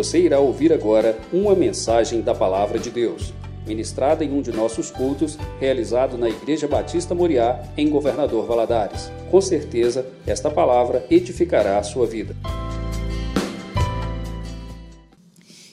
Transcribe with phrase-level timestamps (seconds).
[0.00, 3.34] Você irá ouvir agora uma mensagem da Palavra de Deus,
[3.66, 9.10] ministrada em um de nossos cultos, realizado na Igreja Batista Moriá, em Governador Valadares.
[9.30, 12.34] Com certeza, esta palavra edificará a sua vida.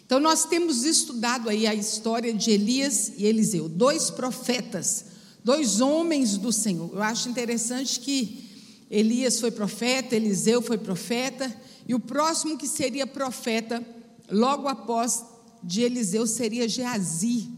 [0.06, 5.06] Então, nós temos estudado aí a história de Elias e Eliseu, dois profetas,
[5.42, 6.92] dois homens do Senhor.
[6.94, 8.44] Eu acho interessante que
[8.92, 11.50] Elias foi profeta, Eliseu foi profeta,
[11.88, 13.82] e o próximo que seria profeta,
[14.30, 15.26] logo após
[15.64, 17.50] de Eliseu, seria Geazi.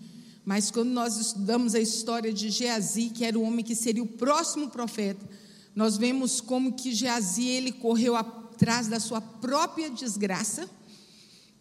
[0.46, 4.08] Mas quando nós estudamos a história de Geazi, que era o homem que seria o
[4.08, 5.28] próximo profeta,
[5.76, 10.70] nós vemos como que Geazi ele correu atrás da sua própria desgraça,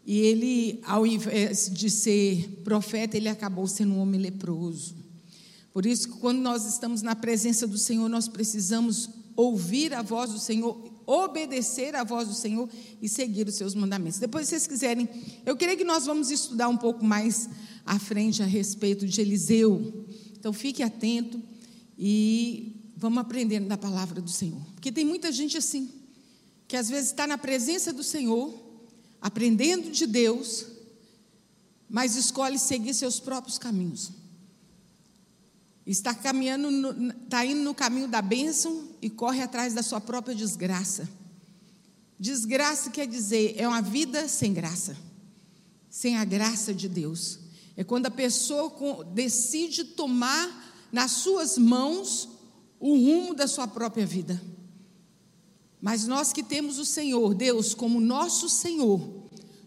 [0.07, 4.97] e ele, ao invés de ser profeta, ele acabou sendo um homem leproso.
[5.71, 10.39] Por isso, quando nós estamos na presença do Senhor, nós precisamos ouvir a voz do
[10.39, 12.69] Senhor, obedecer a voz do Senhor
[13.01, 14.19] e seguir os seus mandamentos.
[14.19, 15.09] Depois, se vocês quiserem,
[15.47, 17.49] eu creio que nós vamos estudar um pouco mais
[17.87, 20.07] à frente a respeito de Eliseu.
[20.39, 21.43] Então, fique atento
[21.99, 24.61] e vamos aprendendo da palavra do Senhor.
[24.75, 25.89] Porque tem muita gente assim,
[26.69, 28.55] que às vezes está na presença do Senhor,
[29.19, 30.67] aprendendo de Deus,
[31.89, 34.13] mas escolhe seguir seus próprios caminhos.
[35.89, 40.35] Está caminhando, no, está indo no caminho da bênção e corre atrás da sua própria
[40.35, 41.09] desgraça.
[42.21, 44.95] Desgraça quer dizer é uma vida sem graça,
[45.89, 47.39] sem a graça de Deus.
[47.75, 52.29] É quando a pessoa decide tomar nas suas mãos
[52.79, 54.39] o rumo da sua própria vida.
[55.81, 59.01] Mas nós que temos o Senhor, Deus, como nosso Senhor,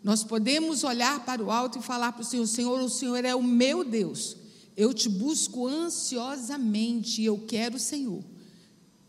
[0.03, 3.33] nós podemos olhar para o alto e falar para o Senhor: Senhor, o Senhor é
[3.33, 4.37] o meu Deus.
[4.81, 8.23] Eu te busco ansiosamente e eu quero o Senhor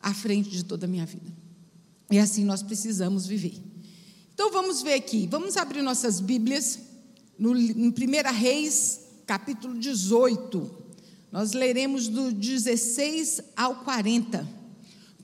[0.02, 1.32] à frente de toda a minha vida.
[2.10, 3.54] E assim nós precisamos viver.
[4.34, 6.78] Então vamos ver aqui, vamos abrir nossas Bíblias
[7.38, 7.92] no, no 1
[8.34, 10.70] Reis, capítulo 18.
[11.32, 14.46] Nós leremos do 16 ao 40.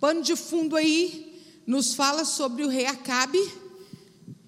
[0.01, 3.39] Pano de fundo aí nos fala sobre o rei Acabe,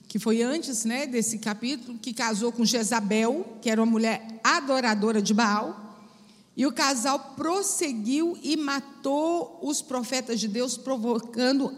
[0.09, 5.21] que foi antes né, desse capítulo, que casou com Jezabel, que era uma mulher adoradora
[5.21, 5.90] de Baal.
[6.57, 11.75] E o casal prosseguiu e matou os profetas de Deus, provocando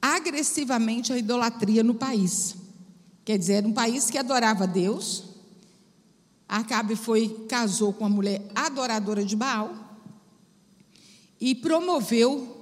[0.00, 2.56] agressivamente a idolatria no país.
[3.24, 5.24] Quer dizer, era um país que adorava Deus.
[6.48, 9.88] Acabe foi casou com uma mulher adoradora de Baal
[11.40, 12.56] e promoveu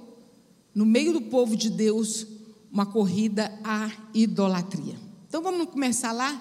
[0.75, 2.27] no meio do povo de Deus
[2.71, 4.99] uma corrida à idolatria.
[5.27, 6.39] Então vamos começar lá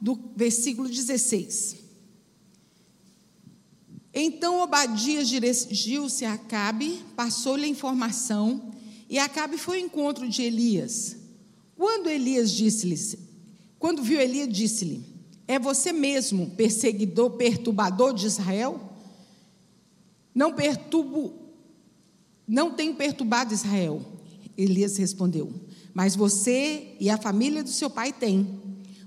[0.00, 1.85] do versículo 16.
[4.18, 8.72] Então Obadias dirigiu-se a Acabe, passou-lhe a informação,
[9.10, 11.18] e Acabe foi ao encontro de Elias.
[11.76, 12.96] Quando Elias disse-lhe,
[13.78, 15.04] quando viu Elias, disse-lhe:
[15.46, 18.80] É você mesmo, perseguidor, perturbador de Israel?
[20.34, 21.34] Não perturbo,
[22.48, 24.00] não tenho perturbado Israel.
[24.56, 25.52] Elias respondeu:
[25.92, 28.62] Mas você e a família do seu pai têm.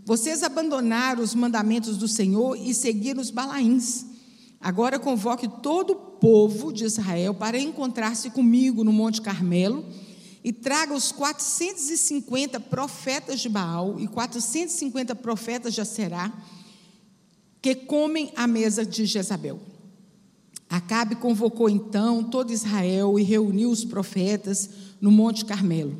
[0.05, 4.08] Vocês abandonaram os mandamentos do Senhor e seguiram os balaíns.
[4.61, 9.85] Agora convoque todo o povo de Israel para encontrar-se comigo no Monte Carmelo
[10.43, 16.31] e traga os 450 profetas de Baal e 450 profetas de Aserá
[17.61, 19.59] que comem à mesa de Jezabel.
[20.69, 24.69] Acabe convocou então todo Israel e reuniu os profetas
[25.01, 25.97] no Monte Carmelo.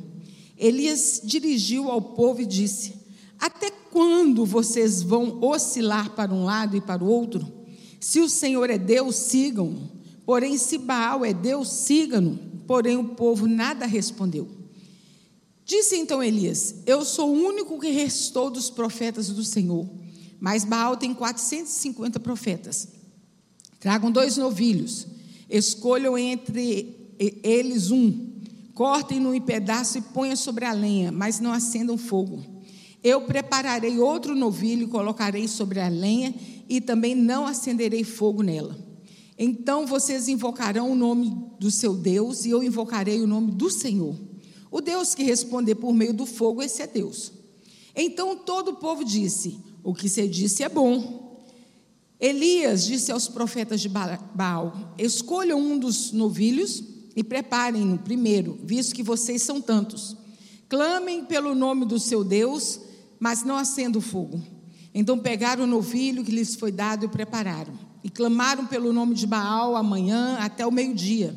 [0.57, 2.95] Elias dirigiu ao povo e disse:
[3.39, 7.58] Até quando vocês vão oscilar para um lado e para o outro?
[7.99, 9.89] Se o Senhor é Deus, sigam.
[10.25, 12.37] Porém, se Baal é Deus, sigam-no.
[12.65, 14.47] Porém, o povo nada respondeu.
[15.65, 19.88] Disse então Elias: Eu sou o único que restou dos profetas do Senhor,
[20.39, 22.88] mas Baal tem 450 profetas.
[23.79, 25.07] Tragam dois novilhos,
[25.49, 28.29] escolham entre eles um,
[28.73, 32.44] cortem-no em pedaço e ponham sobre a lenha, mas não acendam fogo.
[33.03, 36.33] Eu prepararei outro novilho e colocarei sobre a lenha
[36.69, 38.77] e também não acenderei fogo nela.
[39.38, 44.16] Então vocês invocarão o nome do seu Deus e eu invocarei o nome do Senhor.
[44.69, 47.31] O Deus que responder por meio do fogo, esse é Deus.
[47.95, 51.27] Então todo o povo disse: O que você disse é bom.
[52.19, 56.83] Elias disse aos profetas de Baal: Escolham um dos novilhos
[57.15, 60.15] e preparem-no primeiro, visto que vocês são tantos.
[60.68, 62.80] Clamem pelo nome do seu Deus,
[63.19, 64.58] mas não acendam o fogo.
[64.94, 67.74] Então pegaram o novilho que lhes foi dado e prepararam.
[68.03, 71.36] E clamaram pelo nome de Baal amanhã até o meio-dia.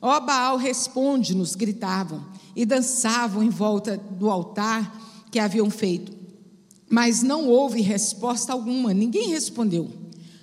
[0.00, 2.24] Ó Baal, responde-nos, gritavam,
[2.54, 6.12] e dançavam em volta do altar que haviam feito.
[6.88, 9.90] Mas não houve resposta alguma, ninguém respondeu.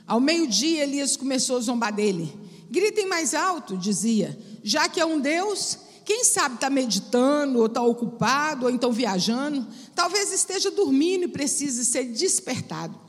[0.06, 2.34] Ao meio-dia, Elias começou a zombar dele.
[2.69, 7.81] Gritem mais alto, dizia, já que é um Deus, quem sabe está meditando, ou está
[7.81, 13.00] ocupado, ou então viajando, talvez esteja dormindo e precise ser despertado.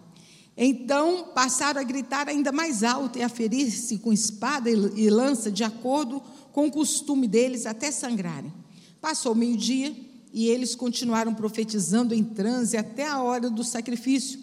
[0.56, 5.64] Então passaram a gritar ainda mais alto e a ferir-se com espada e lança, de
[5.64, 6.22] acordo
[6.52, 8.52] com o costume deles, até sangrarem.
[9.00, 9.94] Passou meio-dia
[10.32, 14.38] e eles continuaram profetizando em transe até a hora do sacrifício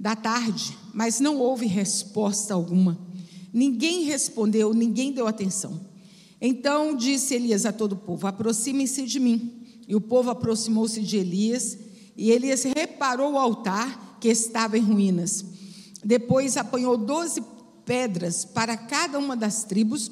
[0.00, 2.98] da tarde, mas não houve resposta alguma.
[3.52, 5.80] Ninguém respondeu, ninguém deu atenção.
[6.40, 9.57] Então disse Elias a todo o povo: Aproximem-se de mim.
[9.88, 11.78] E o povo aproximou-se de Elias,
[12.14, 15.44] e Elias reparou o altar que estava em ruínas.
[16.04, 17.42] Depois apanhou doze
[17.86, 20.10] pedras para cada uma das tribos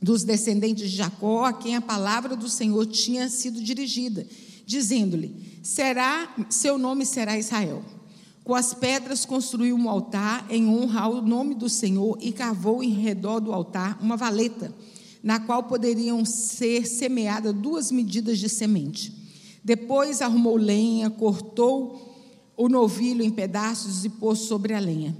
[0.00, 4.26] dos descendentes de Jacó, a quem a palavra do Senhor tinha sido dirigida,
[4.64, 7.84] dizendo-lhe: Será seu nome será Israel.
[8.42, 12.90] Com as pedras construiu um altar em honra ao nome do Senhor e cavou em
[12.90, 14.74] redor do altar uma valeta,
[15.24, 19.10] na qual poderiam ser semeadas duas medidas de semente.
[19.64, 22.14] Depois arrumou lenha, cortou
[22.54, 25.16] o novilho em pedaços e pôs sobre a lenha.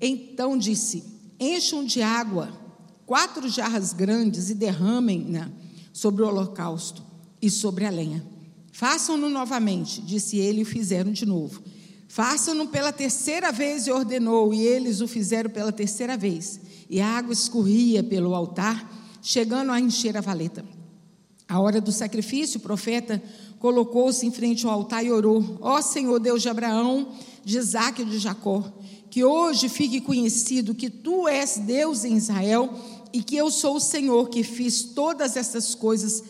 [0.00, 1.02] Então disse:
[1.40, 2.56] Encham de água
[3.04, 5.50] quatro jarras grandes e derramem-na
[5.92, 7.02] sobre o holocausto
[7.42, 8.24] e sobre a lenha.
[8.70, 11.60] Façam-no novamente, disse ele, e fizeram de novo.
[12.06, 16.60] Façam-no pela terceira vez, e ordenou, e eles o fizeram pela terceira vez.
[16.88, 18.97] E a água escorria pelo altar,
[19.28, 20.64] chegando a encher a valeta.
[21.46, 23.22] A hora do sacrifício, o profeta
[23.58, 27.12] colocou-se em frente ao altar e orou: Ó Senhor Deus de Abraão,
[27.44, 28.64] de Isaac e de Jacó,
[29.10, 32.72] que hoje fique conhecido que tu és Deus em Israel
[33.12, 36.24] e que eu sou o Senhor que fiz todas essas coisas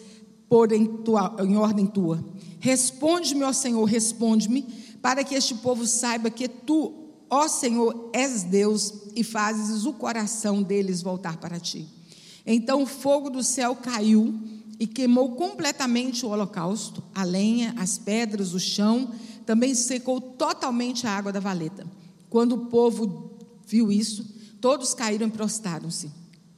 [0.48, 2.24] por em, tua, em ordem tua.
[2.58, 4.62] Responde-me, ó Senhor, responde-me
[5.00, 6.92] para que este povo saiba que tu,
[7.30, 11.97] ó Senhor, és Deus e fazes o coração deles voltar para ti.
[12.50, 14.34] Então o fogo do céu caiu
[14.80, 19.12] e queimou completamente o holocausto, a lenha, as pedras, o chão,
[19.44, 21.86] também secou totalmente a água da valeta.
[22.30, 23.36] Quando o povo
[23.66, 24.24] viu isso,
[24.62, 26.10] todos caíram e prostraram-se.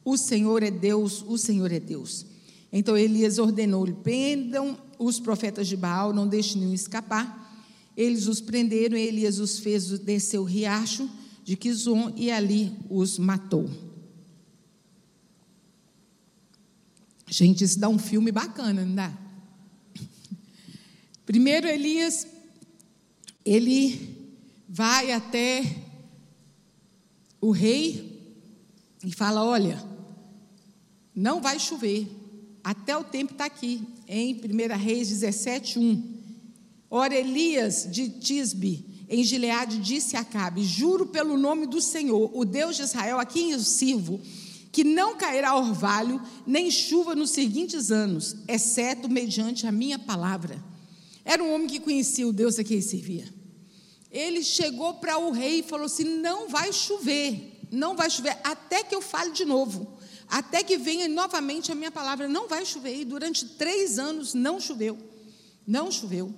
[0.05, 2.25] O Senhor é Deus, o Senhor é Deus.
[2.73, 7.37] Então Elias ordenou-lhe: prendam os profetas de Baal, não deixem nenhum escapar.
[7.97, 11.11] Eles os prenderam, Elias os fez descer o riacho
[11.43, 13.69] de Quizon e ali os matou.
[17.33, 19.17] Gente, isso dá um filme bacana, não dá?
[21.25, 22.27] Primeiro Elias,
[23.45, 24.19] ele
[24.69, 25.65] vai até
[27.41, 28.35] o rei
[29.05, 29.81] e fala: Olha,
[31.15, 32.09] não vai chover,
[32.65, 36.21] até o tempo está aqui, em 1 Reis 17, 1.
[36.91, 42.45] Ora, Elias de Tisbe, em Gileade, disse a Acabe: Juro pelo nome do Senhor, o
[42.45, 44.21] Deus de Israel, a quem eu sirvo,
[44.73, 50.63] que não cairá orvalho nem chuva nos seguintes anos, exceto mediante a minha palavra.
[51.25, 53.29] Era um homem que conhecia o Deus a quem servia.
[54.11, 58.83] Ele chegou para o rei e falou assim: Não vai chover, não vai chover, até
[58.83, 62.29] que eu fale de novo, até que venha novamente a minha palavra.
[62.29, 62.97] Não vai chover.
[62.97, 64.99] E durante três anos não choveu,
[65.67, 66.35] não choveu.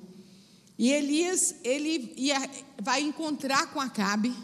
[0.79, 2.51] E Elias, ele ia,
[2.83, 4.35] vai encontrar com Acabe,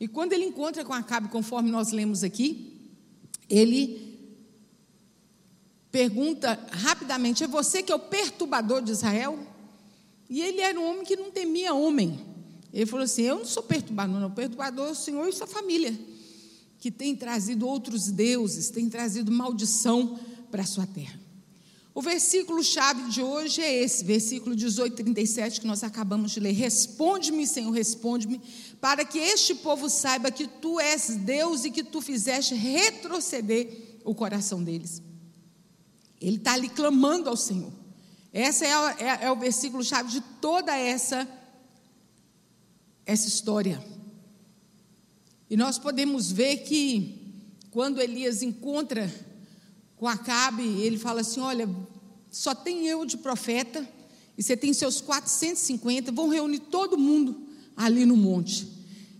[0.00, 2.73] e quando ele encontra com Acabe, conforme nós lemos aqui,
[3.48, 4.14] ele
[5.90, 9.38] pergunta rapidamente: É você que é o perturbador de Israel?
[10.28, 12.18] E ele era um homem que não temia homem.
[12.72, 14.28] Ele falou assim: Eu não sou perturbador, não.
[14.28, 15.96] O perturbador é o Senhor e sua família,
[16.78, 20.18] que tem trazido outros deuses, tem trazido maldição
[20.50, 21.23] para a sua terra.
[21.94, 26.50] O versículo-chave de hoje é esse, versículo 18, 37, que nós acabamos de ler.
[26.50, 28.40] Responde-me, Senhor, responde-me,
[28.80, 34.12] para que este povo saiba que tu és Deus e que tu fizeste retroceder o
[34.12, 35.00] coração deles.
[36.20, 37.72] Ele está ali clamando ao Senhor.
[38.32, 41.28] Esse é, é, é o versículo-chave de toda essa,
[43.06, 43.80] essa história.
[45.48, 47.38] E nós podemos ver que,
[47.70, 49.08] quando Elias encontra
[50.04, 51.66] com Acabe, ele fala assim: Olha,
[52.30, 53.88] só tem eu de profeta,
[54.36, 57.34] e você tem seus 450, vão reunir todo mundo
[57.74, 58.68] ali no monte.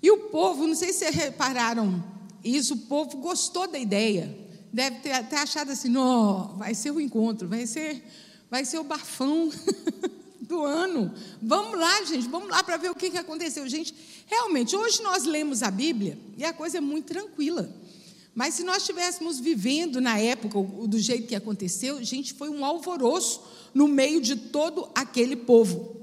[0.03, 2.05] E o povo, não sei se vocês repararam
[2.45, 4.38] isso, o povo gostou da ideia.
[4.71, 8.05] Deve ter até achado assim: não, vai ser o encontro, vai ser,
[8.50, 9.50] vai ser o bafão
[10.38, 11.14] do ano.
[11.41, 13.67] Vamos lá, gente, vamos lá para ver o que, que aconteceu.
[13.67, 13.95] Gente,
[14.26, 17.75] realmente, hoje nós lemos a Bíblia e a coisa é muito tranquila.
[18.35, 23.43] Mas se nós estivéssemos vivendo na época, do jeito que aconteceu, gente, foi um alvoroço
[23.73, 25.95] no meio de todo aquele povo.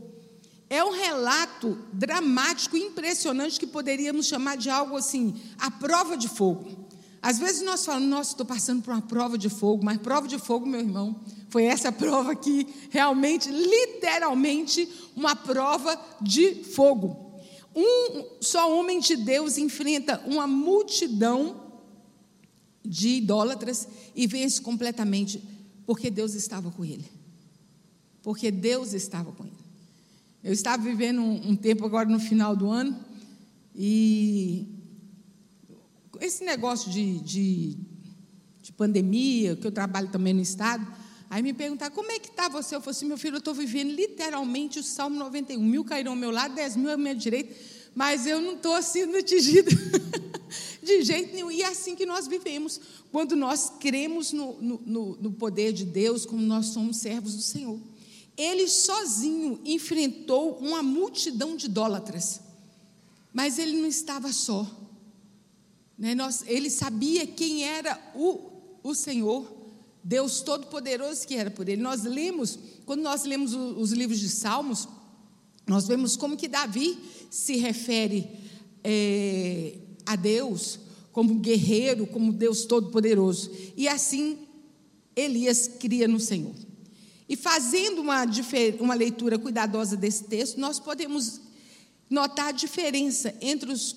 [0.70, 6.88] É um relato dramático, impressionante, que poderíamos chamar de algo assim, a prova de fogo.
[7.22, 10.40] Às vezes nós falamos, nossa, estou passando por uma prova de fogo, mas prova de
[10.40, 11.20] fogo, meu irmão,
[11.50, 17.42] foi essa prova aqui, realmente, literalmente, uma prova de fogo.
[17.76, 21.71] Um só homem de Deus enfrenta uma multidão
[22.84, 25.42] de idólatras e vence completamente,
[25.86, 27.06] porque Deus estava com ele.
[28.22, 29.62] Porque Deus estava com ele.
[30.44, 32.98] Eu estava vivendo um, um tempo agora no final do ano
[33.76, 34.68] e
[36.20, 37.78] esse negócio de, de,
[38.62, 40.86] de, pandemia, que eu trabalho também no Estado,
[41.30, 42.76] aí me perguntaram, como é que está você?
[42.76, 46.18] Eu falei assim, meu filho, eu estou vivendo literalmente o Salmo 91, mil cairão ao
[46.18, 47.56] meu lado, dez mil à minha direita,
[47.94, 49.70] mas eu não estou sendo atingida
[50.82, 51.52] de jeito nenhum.
[51.52, 52.80] E é assim que nós vivemos,
[53.12, 57.80] quando nós cremos no, no, no poder de Deus, como nós somos servos do Senhor.
[58.38, 62.40] Ele sozinho enfrentou uma multidão de idólatras,
[63.34, 64.66] mas ele não estava só.
[65.98, 66.16] Né?
[66.16, 69.46] Nós, ele sabia quem era o, o Senhor,
[70.04, 71.82] Deus Todo-Poderoso que era por ele.
[71.82, 74.88] Nós lemos, quando nós lemos os, os livros de Salmos,
[75.68, 76.98] nós vemos como que Davi
[77.30, 78.30] se refere
[78.84, 80.80] é, a Deus
[81.12, 83.51] como guerreiro, como Deus Todo-Poderoso.
[83.75, 84.39] E assim
[85.15, 86.56] Elias cria no Senhor.
[87.27, 88.25] E fazendo uma,
[88.80, 91.41] uma leitura cuidadosa desse texto, nós podemos
[92.10, 93.96] notar a diferença entre os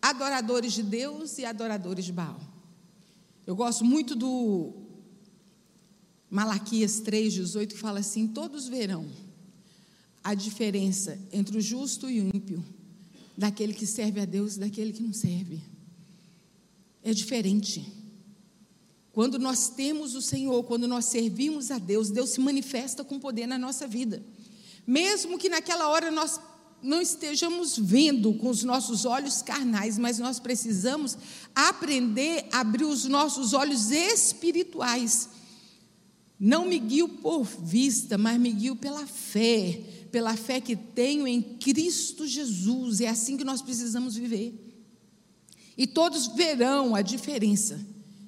[0.00, 2.40] adoradores de Deus e adoradores de Baal.
[3.46, 4.72] Eu gosto muito do
[6.30, 9.29] Malaquias 3,18, que fala assim: todos verão
[10.22, 12.64] a diferença entre o justo e o ímpio,
[13.36, 15.60] daquele que serve a Deus e daquele que não serve.
[17.02, 17.86] É diferente.
[19.12, 23.46] Quando nós temos o Senhor, quando nós servimos a Deus, Deus se manifesta com poder
[23.46, 24.22] na nossa vida.
[24.86, 26.40] Mesmo que naquela hora nós
[26.82, 31.16] não estejamos vendo com os nossos olhos carnais, mas nós precisamos
[31.54, 35.28] aprender a abrir os nossos olhos espirituais.
[36.38, 41.40] Não me guio por vista, mas me guio pela fé, pela fé que tenho em
[41.40, 43.00] Cristo Jesus.
[43.00, 44.54] É assim que nós precisamos viver.
[45.76, 47.80] E todos verão a diferença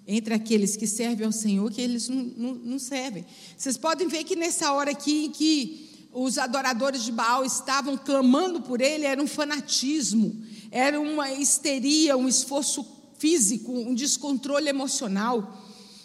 [0.06, 3.24] entre aqueles que servem ao Senhor e aqueles que não, não, não servem.
[3.56, 8.60] Vocês podem ver que nessa hora aqui em que os adoradores de Baal estavam clamando
[8.60, 12.86] por ele, era um fanatismo, era uma histeria, um esforço
[13.18, 15.58] físico, um descontrole emocional.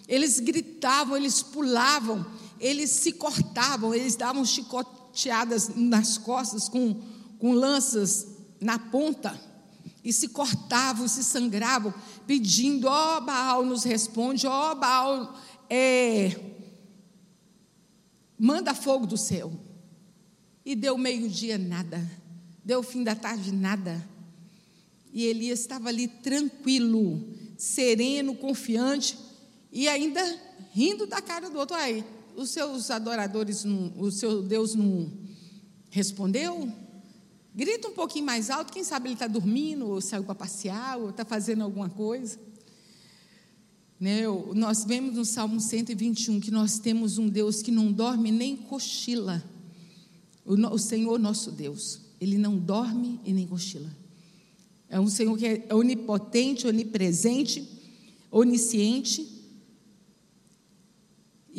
[0.07, 2.25] Eles gritavam, eles pulavam,
[2.60, 4.46] eles se cortavam, eles davam
[5.75, 7.01] nas costas com,
[7.39, 8.27] com lanças
[8.59, 9.39] na ponta
[10.03, 11.93] e se cortavam, se sangravam,
[12.25, 15.38] pedindo: ó oh, Baal, nos responde, ó oh, Baal,
[15.69, 16.39] é,
[18.38, 19.51] manda fogo do céu.
[20.63, 22.09] E deu meio-dia, nada.
[22.63, 24.05] Deu fim da tarde, nada.
[25.13, 27.25] E Elias estava ali tranquilo,
[27.57, 29.17] sereno, confiante
[29.71, 30.21] e ainda
[30.71, 31.75] rindo da cara do outro.
[31.75, 32.03] Aí,
[32.38, 35.12] os seus adoradores, não, o seu Deus não
[35.89, 36.72] respondeu?
[37.53, 41.10] Grita um pouquinho mais alto, quem sabe ele está dormindo, ou saiu para passear, ou
[41.10, 42.38] está fazendo alguma coisa.
[44.00, 44.22] Né?
[44.53, 49.44] Nós vemos no Salmo 121 que nós temos um Deus que não dorme nem cochila.
[50.46, 53.89] O, Senhor nosso Deus, Ele não dorme e nem cochila.
[54.88, 57.67] É um Senhor que é onipotente, onipresente,
[58.29, 59.37] onisciente.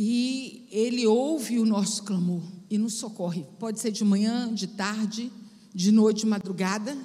[0.01, 3.45] E Ele ouve o nosso clamor e nos socorre.
[3.59, 5.29] Pode ser de manhã, de tarde,
[5.75, 6.97] de noite, de madrugada.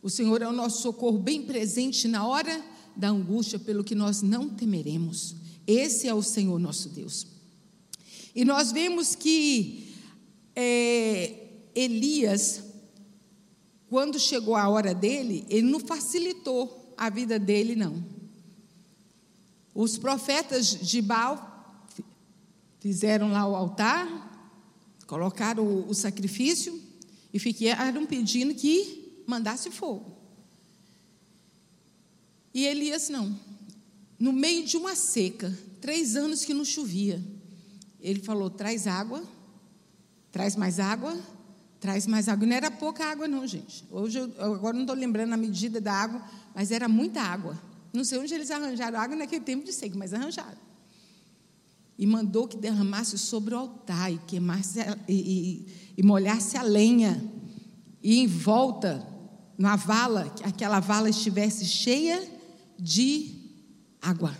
[0.00, 2.64] O Senhor é o nosso socorro bem presente na hora
[2.94, 5.34] da angústia, pelo que nós não temeremos.
[5.66, 7.26] Esse é o Senhor nosso Deus.
[8.36, 9.92] E nós vemos que
[10.54, 11.34] é,
[11.74, 12.62] Elias,
[13.90, 18.00] quando chegou a hora dele, ele não facilitou a vida dele, não.
[19.74, 21.50] Os profetas de Baal
[22.82, 24.06] fizeram lá o altar,
[25.06, 26.78] colocaram o, o sacrifício
[27.32, 30.18] e ficaram pedindo que mandasse fogo.
[32.52, 33.34] E Elias não.
[34.18, 37.22] No meio de uma seca, três anos que não chovia,
[38.00, 39.22] ele falou: traz água
[40.32, 41.14] Traz mais água?
[41.78, 42.46] Traz mais água.
[42.46, 43.84] Não era pouca água, não, gente.
[43.90, 46.22] Hoje, eu, agora não estou lembrando a medida da água,
[46.54, 47.60] mas era muita água.
[47.92, 50.71] Não sei onde eles arranjaram água naquele tempo de seco, mas arranjaram.
[51.98, 55.66] E mandou que derramasse sobre o altar e queimasse e, e,
[55.98, 57.22] e molhasse a lenha.
[58.02, 59.06] E em volta,
[59.56, 62.22] na vala, que aquela vala estivesse cheia
[62.78, 63.34] de
[64.00, 64.36] água.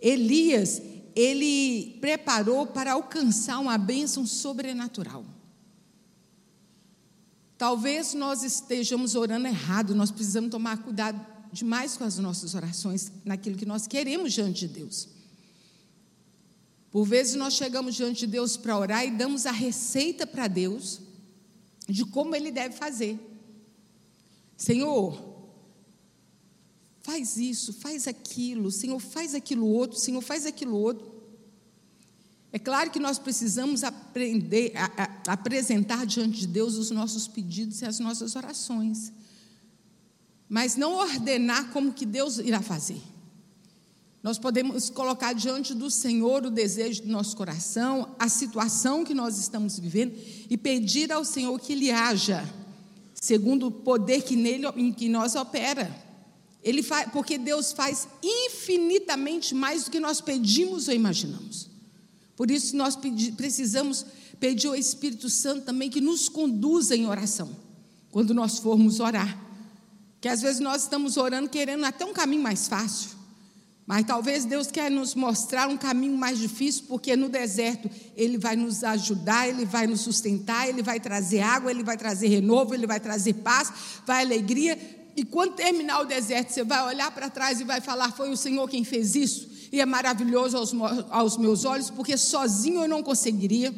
[0.00, 0.80] Elias
[1.14, 5.24] ele preparou para alcançar uma bênção sobrenatural.
[7.56, 13.56] Talvez nós estejamos orando errado, nós precisamos tomar cuidado demais com as nossas orações, naquilo
[13.56, 15.08] que nós queremos diante de Deus.
[16.94, 21.00] Por vezes nós chegamos diante de Deus para orar e damos a receita para Deus
[21.88, 23.18] de como Ele deve fazer.
[24.56, 25.20] Senhor,
[27.02, 31.12] faz isso, faz aquilo, Senhor, faz aquilo outro, Senhor, faz aquilo outro.
[32.52, 37.82] É claro que nós precisamos aprender a, a, apresentar diante de Deus os nossos pedidos
[37.82, 39.12] e as nossas orações.
[40.48, 43.02] Mas não ordenar como que Deus irá fazer.
[44.24, 49.38] Nós podemos colocar diante do Senhor o desejo do nosso coração, a situação que nós
[49.38, 52.42] estamos vivendo e pedir ao Senhor que Ele haja
[53.24, 55.94] segundo o poder que nele em que nós opera.
[56.62, 61.70] Ele faz, porque Deus faz infinitamente mais do que nós pedimos ou imaginamos.
[62.36, 64.04] Por isso nós pedi, precisamos
[64.40, 67.54] pedir ao Espírito Santo também que nos conduza em oração,
[68.10, 69.38] quando nós formos orar.
[70.20, 73.10] Que às vezes nós estamos orando querendo até um caminho mais fácil,
[73.86, 78.56] mas talvez Deus quer nos mostrar um caminho mais difícil, porque no deserto Ele vai
[78.56, 82.86] nos ajudar, Ele vai nos sustentar, Ele vai trazer água, Ele vai trazer renovo, Ele
[82.86, 83.72] vai trazer paz,
[84.06, 84.78] vai alegria.
[85.16, 88.36] E quando terminar o deserto, você vai olhar para trás e vai falar: Foi o
[88.36, 90.72] Senhor quem fez isso e é maravilhoso aos,
[91.10, 93.74] aos meus olhos, porque sozinho eu não conseguiria.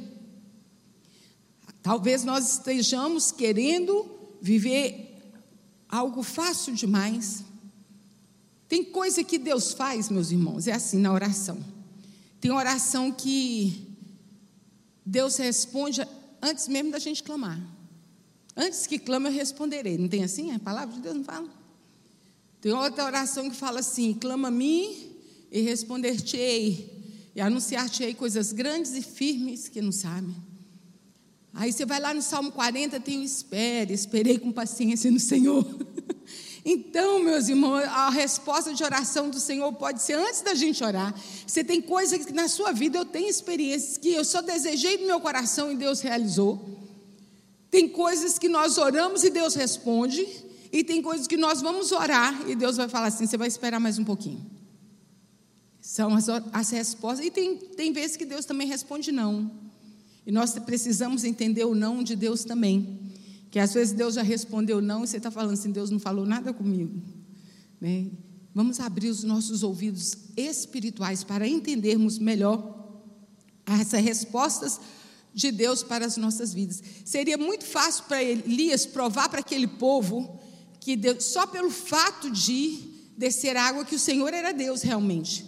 [1.83, 4.05] Talvez nós estejamos querendo
[4.43, 5.17] viver
[5.89, 7.43] algo fácil demais.
[8.69, 11.59] Tem coisa que Deus faz, meus irmãos, é assim na oração.
[12.41, 13.87] Tem oração que
[15.05, 16.07] Deus responde
[16.43, 17.61] antes mesmo da gente clamar.
[18.57, 19.99] Antes que clame, eu responderei.
[19.99, 20.53] Não tem assim?
[20.53, 21.49] A palavra de Deus não fala?
[22.61, 25.13] Tem outra oração que fala assim: clama a mim
[25.53, 30.35] e responder-te-ei, e anunciar-te-ei coisas grandes e firmes que não sabem.
[31.53, 35.65] Aí você vai lá no Salmo 40, tem o espere, esperei com paciência no Senhor.
[36.69, 41.15] Então, meus irmãos, a resposta de oração do Senhor pode ser antes da gente orar.
[41.47, 45.07] Você tem coisas que na sua vida eu tenho experiências que eu só desejei do
[45.07, 46.61] meu coração e Deus realizou.
[47.71, 50.27] Tem coisas que nós oramos e Deus responde.
[50.73, 53.79] E tem coisas que nós vamos orar e Deus vai falar assim: você vai esperar
[53.79, 54.45] mais um pouquinho.
[55.81, 57.25] São as, as respostas.
[57.25, 59.49] E tem, tem vezes que Deus também responde não.
[60.27, 63.06] E nós precisamos entender o não de Deus também.
[63.57, 66.27] Que às vezes Deus já respondeu não e você está falando assim: Deus não falou
[66.27, 67.01] nada comigo.
[67.81, 68.09] Né?
[68.55, 72.87] Vamos abrir os nossos ouvidos espirituais para entendermos melhor
[73.65, 74.79] essas respostas
[75.33, 76.83] de Deus para as nossas vidas.
[77.03, 80.39] Seria muito fácil para Elias provar para aquele povo
[80.79, 82.79] que Deus, só pelo fato de
[83.17, 85.47] descer água que o Senhor era Deus realmente.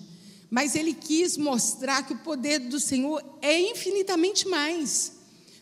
[0.48, 5.12] Mas ele quis mostrar que o poder do Senhor é infinitamente mais.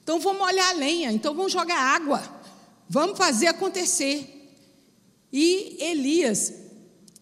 [0.06, 2.35] Então vamos olhar a lenha, então vamos jogar água,
[2.88, 4.32] vamos fazer acontecer.
[5.32, 6.52] E Elias,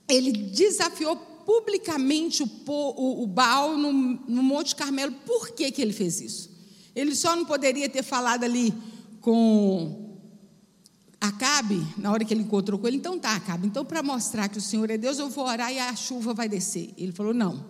[0.08, 5.12] ele desafiou publicamente o, o, o Baal no, no Monte Carmelo.
[5.26, 6.50] Por que, que ele fez isso?
[6.94, 8.72] Ele só não poderia ter falado ali
[9.20, 10.04] com
[11.20, 14.58] Acabe, na hora que ele encontrou com ele, então tá, Acabe, então para mostrar que
[14.58, 16.92] o Senhor é Deus, eu vou orar e a chuva vai descer.
[16.98, 17.64] Ele falou: não.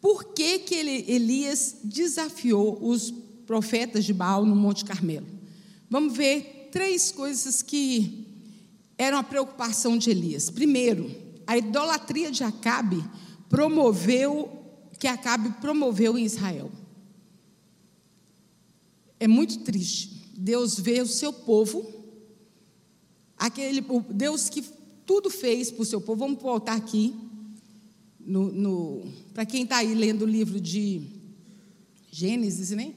[0.00, 3.12] Por que, que ele, Elias desafiou os
[3.44, 5.26] profetas de Baal no Monte Carmelo?
[5.90, 8.26] Vamos ver três coisas que
[8.96, 10.50] eram a preocupação de Elias.
[10.50, 11.10] Primeiro,
[11.46, 13.04] a idolatria de Acabe
[13.48, 14.50] promoveu,
[14.98, 16.70] que Acabe promoveu em Israel.
[19.20, 20.32] É muito triste.
[20.36, 21.98] Deus vê o seu povo
[23.38, 24.64] Aquele, Deus que
[25.06, 26.18] tudo fez para o seu povo.
[26.18, 27.14] Vamos voltar aqui.
[28.18, 31.00] No, no para quem está aí lendo o livro de
[32.10, 32.92] Gênesis, né?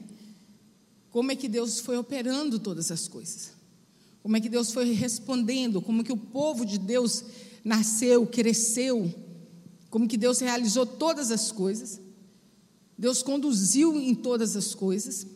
[1.10, 3.52] Como é que Deus foi operando todas as coisas?
[4.22, 5.82] Como é que Deus foi respondendo?
[5.82, 7.24] Como que o povo de Deus
[7.64, 9.12] nasceu, cresceu?
[9.90, 12.00] Como que Deus realizou todas as coisas?
[12.96, 15.26] Deus conduziu em todas as coisas.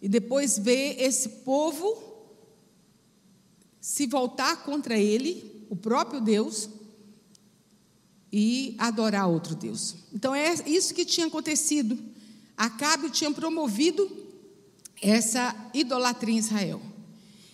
[0.00, 2.02] E depois vê esse povo
[3.80, 6.70] se voltar contra ele, o próprio Deus,
[8.32, 9.96] e adorar outro Deus.
[10.12, 11.98] Então é isso que tinha acontecido.
[12.56, 14.10] Acabe tinha promovido
[15.02, 16.91] essa idolatria em Israel.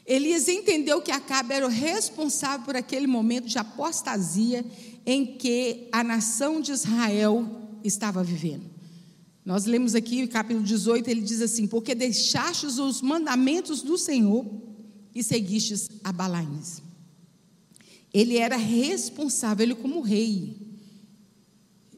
[0.09, 4.65] Elias entendeu que Acabe era o responsável por aquele momento de apostasia
[5.05, 7.47] em que a nação de Israel
[7.85, 8.65] estava vivendo.
[9.45, 14.47] Nós lemos aqui, no capítulo 18, ele diz assim: Porque deixastes os mandamentos do Senhor
[15.15, 16.83] e seguistes a Balaíns.
[18.13, 20.57] Ele era responsável, ele como rei.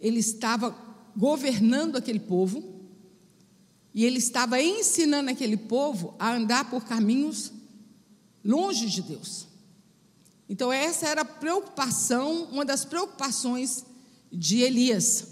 [0.00, 0.76] Ele estava
[1.16, 2.88] governando aquele povo
[3.94, 7.52] e ele estava ensinando aquele povo a andar por caminhos
[8.44, 9.46] longe de Deus.
[10.48, 13.84] Então, essa era a preocupação, uma das preocupações
[14.32, 15.28] de Elias,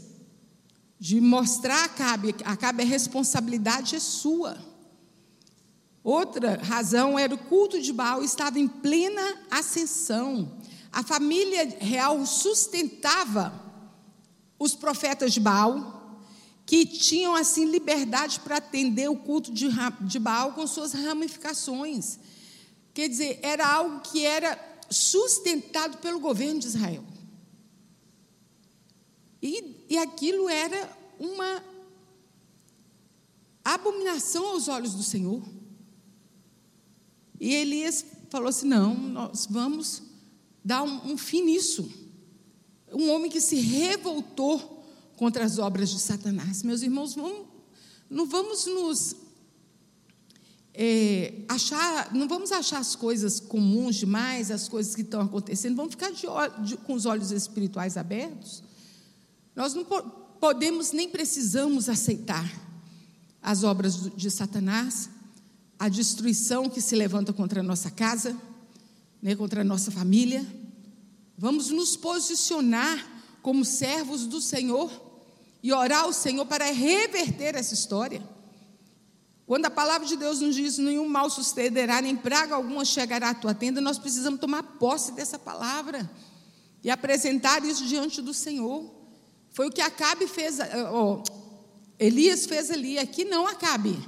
[0.98, 4.58] de mostrar a Acabe, a responsabilidade é sua.
[6.02, 10.58] Outra razão era o culto de Baal estava em plena ascensão.
[10.90, 13.52] A família real sustentava
[14.58, 16.20] os profetas de Baal,
[16.64, 19.68] que tinham assim liberdade para atender o culto de,
[20.00, 22.18] de Baal com suas ramificações.
[22.98, 24.58] Quer dizer, era algo que era
[24.90, 27.04] sustentado pelo governo de Israel.
[29.40, 31.62] E, e aquilo era uma
[33.64, 35.40] abominação aos olhos do Senhor.
[37.38, 40.02] E Elias falou assim: não, nós vamos
[40.64, 41.88] dar um, um fim nisso.
[42.92, 44.84] Um homem que se revoltou
[45.16, 46.64] contra as obras de Satanás.
[46.64, 47.46] Meus irmãos, vamos,
[48.10, 49.27] não vamos nos
[50.80, 55.90] é, achar, não vamos achar as coisas comuns demais, as coisas que estão acontecendo, vamos
[55.94, 56.24] ficar de,
[56.64, 58.62] de, com os olhos espirituais abertos.
[59.56, 62.48] Nós não podemos nem precisamos aceitar
[63.42, 65.10] as obras de Satanás,
[65.76, 68.36] a destruição que se levanta contra a nossa casa,
[69.20, 70.46] né, contra a nossa família.
[71.36, 73.04] Vamos nos posicionar
[73.42, 74.92] como servos do Senhor
[75.60, 78.22] e orar ao Senhor para reverter essa história.
[79.48, 83.34] Quando a palavra de Deus nos diz: nenhum mal sucederá, nem praga alguma chegará à
[83.34, 86.08] tua tenda, nós precisamos tomar posse dessa palavra
[86.84, 88.84] e apresentar isso diante do Senhor.
[89.48, 90.58] Foi o que Acabe fez,
[90.92, 91.22] oh,
[91.98, 93.98] Elias fez ali, aqui não Acabe.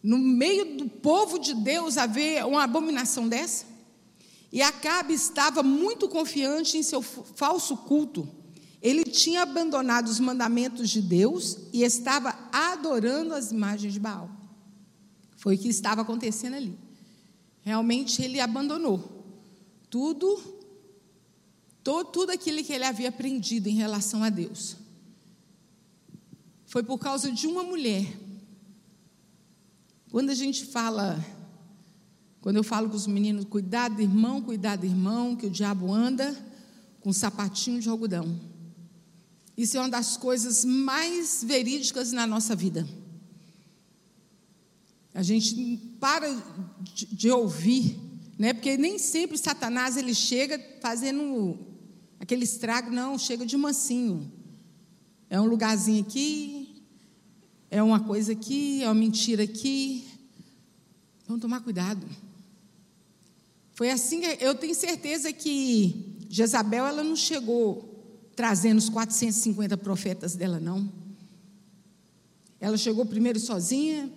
[0.00, 3.66] No meio do povo de Deus haver uma abominação dessa.
[4.52, 8.28] E Acabe estava muito confiante em seu falso culto.
[8.82, 14.28] Ele tinha abandonado os mandamentos de Deus e estava adorando as imagens de Baal.
[15.36, 16.76] Foi o que estava acontecendo ali.
[17.62, 19.24] Realmente ele abandonou
[19.88, 20.36] tudo,
[21.84, 24.76] todo, tudo aquilo que ele havia aprendido em relação a Deus.
[26.66, 28.18] Foi por causa de uma mulher.
[30.10, 31.24] Quando a gente fala,
[32.40, 36.34] quando eu falo com os meninos, cuidado, irmão, cuidado, irmão, que o diabo anda
[37.00, 38.51] com um sapatinho de algodão.
[39.56, 42.88] Isso é uma das coisas mais verídicas na nossa vida.
[45.14, 46.28] A gente para
[46.80, 47.98] de, de ouvir,
[48.38, 48.54] né?
[48.54, 51.58] Porque nem sempre Satanás ele chega fazendo
[52.18, 54.32] aquele estrago, não, chega de mansinho.
[55.28, 56.82] É um lugarzinho aqui,
[57.70, 60.06] é uma coisa aqui, é uma mentira aqui.
[61.26, 62.06] Vamos tomar cuidado.
[63.74, 67.91] Foi assim que eu tenho certeza que Jezabel ela não chegou
[68.34, 70.90] trazendo os 450 profetas dela, não.
[72.60, 74.10] Ela chegou primeiro sozinha,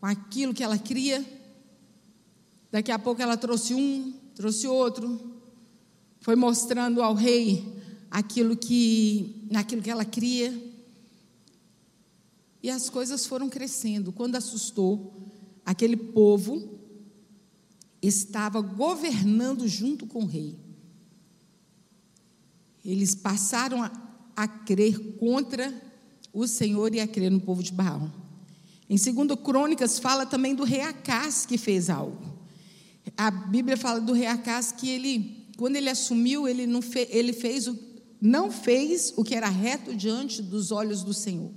[0.00, 1.24] com aquilo que ela cria.
[2.70, 5.20] Daqui a pouco ela trouxe um, trouxe outro.
[6.20, 7.74] Foi mostrando ao rei
[8.10, 10.52] aquilo que, naquilo que ela cria.
[12.62, 14.12] E as coisas foram crescendo.
[14.12, 15.12] Quando assustou,
[15.64, 16.78] aquele povo
[18.02, 20.56] estava governando junto com o rei.
[22.90, 23.92] Eles passaram a,
[24.34, 25.74] a crer contra
[26.32, 28.10] o Senhor e a crer no povo de Baal.
[28.88, 32.18] Em 2 Crônicas fala também do rei Acás que fez algo.
[33.14, 37.34] A Bíblia fala do rei Acás que ele, quando ele assumiu, ele, não fe, ele
[37.34, 37.78] fez o,
[38.22, 41.50] não fez o que era reto diante dos olhos do Senhor.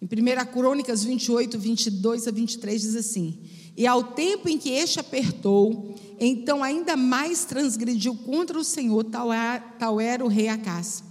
[0.00, 3.40] Em 1 Crônicas 28, 22 a 23 diz assim:
[3.76, 9.28] E ao tempo em que este apertou, então ainda mais transgrediu contra o Senhor, tal,
[9.78, 11.02] tal era o rei Acás,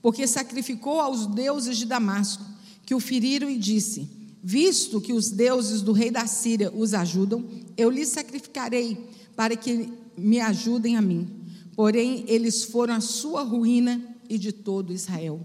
[0.00, 2.44] porque sacrificou aos deuses de Damasco,
[2.84, 4.08] que o feriram e disse:
[4.42, 7.44] Visto que os deuses do rei da Síria os ajudam,
[7.76, 11.28] eu lhes sacrificarei para que me ajudem a mim.
[11.74, 15.44] Porém, eles foram a sua ruína e de todo Israel.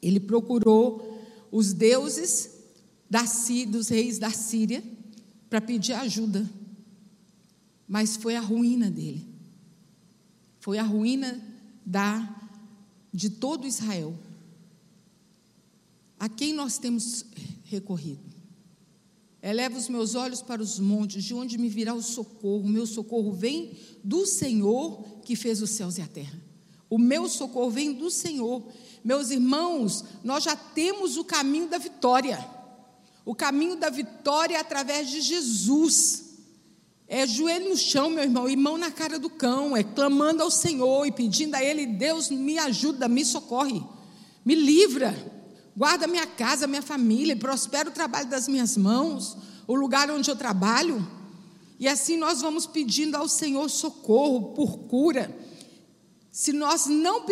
[0.00, 2.50] Ele procurou os deuses
[3.08, 3.24] da,
[3.68, 4.82] dos reis da Síria
[5.48, 6.48] para pedir ajuda
[7.94, 9.24] mas foi a ruína dele.
[10.58, 11.40] Foi a ruína
[11.86, 12.28] da
[13.12, 14.18] de todo Israel.
[16.18, 17.24] A quem nós temos
[17.62, 18.24] recorrido?
[19.40, 22.64] Eleva os meus olhos para os montes, de onde me virá o socorro?
[22.64, 26.42] O meu socorro vem do Senhor que fez os céus e a terra.
[26.90, 28.66] O meu socorro vem do Senhor.
[29.04, 32.44] Meus irmãos, nós já temos o caminho da vitória.
[33.24, 36.23] O caminho da vitória é através de Jesus.
[37.06, 40.50] É joelho no chão, meu irmão, e mão na cara do cão, é clamando ao
[40.50, 43.82] Senhor e pedindo a Ele: Deus, me ajuda, me socorre,
[44.44, 45.14] me livra,
[45.76, 49.36] guarda minha casa, minha família, prospera o trabalho das minhas mãos,
[49.66, 51.06] o lugar onde eu trabalho.
[51.78, 55.36] E assim nós vamos pedindo ao Senhor socorro por cura.
[56.30, 57.26] Se nós não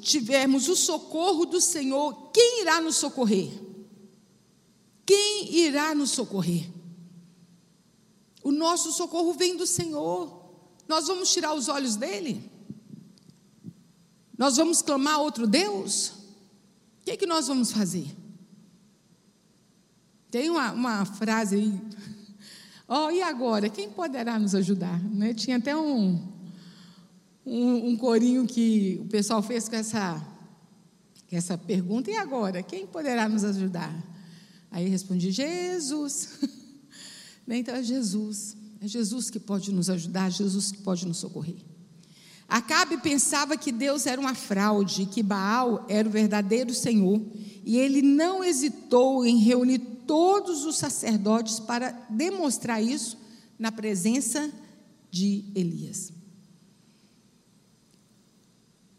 [0.00, 3.50] tivermos o socorro do Senhor, quem irá nos socorrer?
[5.04, 6.79] Quem irá nos socorrer?
[8.50, 10.50] O nosso socorro vem do Senhor.
[10.88, 12.50] Nós vamos tirar os olhos dele?
[14.36, 16.08] Nós vamos clamar outro Deus?
[16.08, 18.12] O que, é que nós vamos fazer?
[20.32, 21.80] Tem uma, uma frase aí.
[22.88, 23.68] Oh, e agora?
[23.68, 25.00] Quem poderá nos ajudar?
[25.00, 25.32] Né?
[25.32, 26.20] Tinha até um,
[27.46, 30.20] um, um, corinho que o pessoal fez com essa,
[31.28, 32.10] com essa pergunta.
[32.10, 32.64] E agora?
[32.64, 33.94] Quem poderá nos ajudar?
[34.72, 36.40] Aí respondi: Jesus.
[37.46, 37.58] Né?
[37.58, 38.56] Então é Jesus.
[38.80, 41.56] É Jesus que pode nos ajudar, Jesus que pode nos socorrer.
[42.48, 47.20] Acabe pensava que Deus era uma fraude, que Baal era o verdadeiro Senhor,
[47.64, 53.16] e ele não hesitou em reunir todos os sacerdotes para demonstrar isso
[53.56, 54.50] na presença
[55.10, 56.12] de Elias.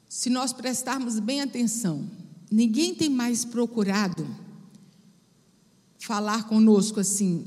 [0.07, 2.09] Se nós prestarmos bem atenção,
[2.49, 4.27] ninguém tem mais procurado
[5.99, 7.45] falar conosco assim: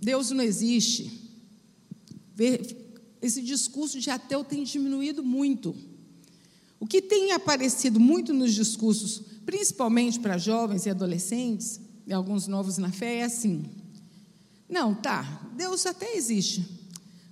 [0.00, 1.30] Deus não existe.
[3.20, 5.74] Esse discurso de ateu tem diminuído muito.
[6.78, 12.78] O que tem aparecido muito nos discursos, principalmente para jovens e adolescentes, e alguns novos
[12.78, 13.64] na fé, é assim:
[14.68, 16.64] não, tá, Deus até existe,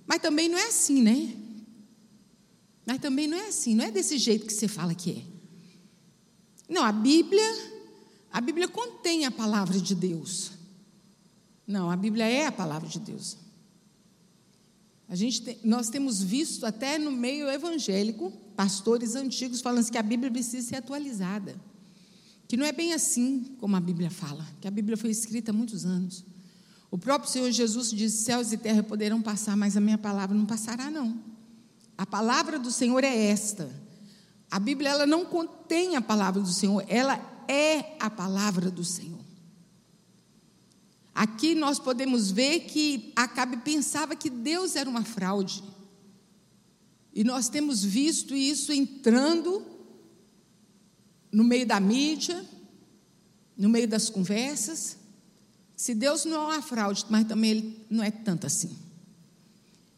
[0.05, 1.35] mas também não é assim, né?
[2.85, 5.35] Mas também não é assim, não é desse jeito que você fala que é.
[6.67, 7.43] Não, a Bíblia,
[8.31, 10.51] a Bíblia contém a palavra de Deus.
[11.67, 13.37] Não, a Bíblia é a palavra de Deus.
[15.07, 20.03] A gente tem, nós temos visto até no meio evangélico pastores antigos falando que a
[20.03, 21.55] Bíblia precisa ser atualizada.
[22.47, 25.53] Que não é bem assim como a Bíblia fala, que a Bíblia foi escrita há
[25.53, 26.23] muitos anos.
[26.91, 30.45] O próprio Senhor Jesus disse: céus e terra poderão passar, mas a minha palavra não
[30.45, 31.19] passará, não.
[31.97, 33.69] A palavra do Senhor é esta.
[34.49, 39.24] A Bíblia ela não contém a palavra do Senhor, ela é a palavra do Senhor.
[41.15, 45.63] Aqui nós podemos ver que Acabe pensava que Deus era uma fraude.
[47.13, 49.65] E nós temos visto isso entrando
[51.31, 52.45] no meio da mídia,
[53.57, 54.97] no meio das conversas.
[55.73, 58.77] Se Deus não é uma fraude, mas também ele não é tanto assim.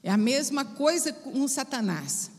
[0.04, 2.30] É a mesma coisa com Satanás.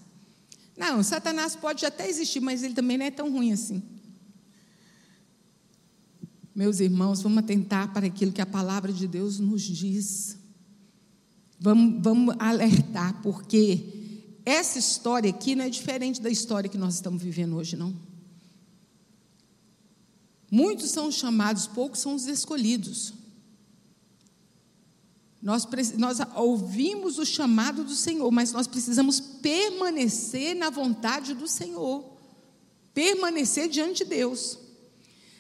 [0.77, 3.83] Não, Satanás pode até existir, mas ele também não é tão ruim assim.
[6.59, 10.37] Meus irmãos, vamos atentar para aquilo que a palavra de Deus nos diz.
[11.61, 17.23] Vamos, vamos alertar, porque essa história aqui não é diferente da história que nós estamos
[17.23, 17.95] vivendo hoje, não.
[20.51, 23.15] Muitos são os chamados, poucos são os escolhidos.
[25.41, 25.65] Nós,
[25.97, 32.05] nós ouvimos o chamado do Senhor, mas nós precisamos permanecer na vontade do Senhor,
[32.93, 34.67] permanecer diante de Deus.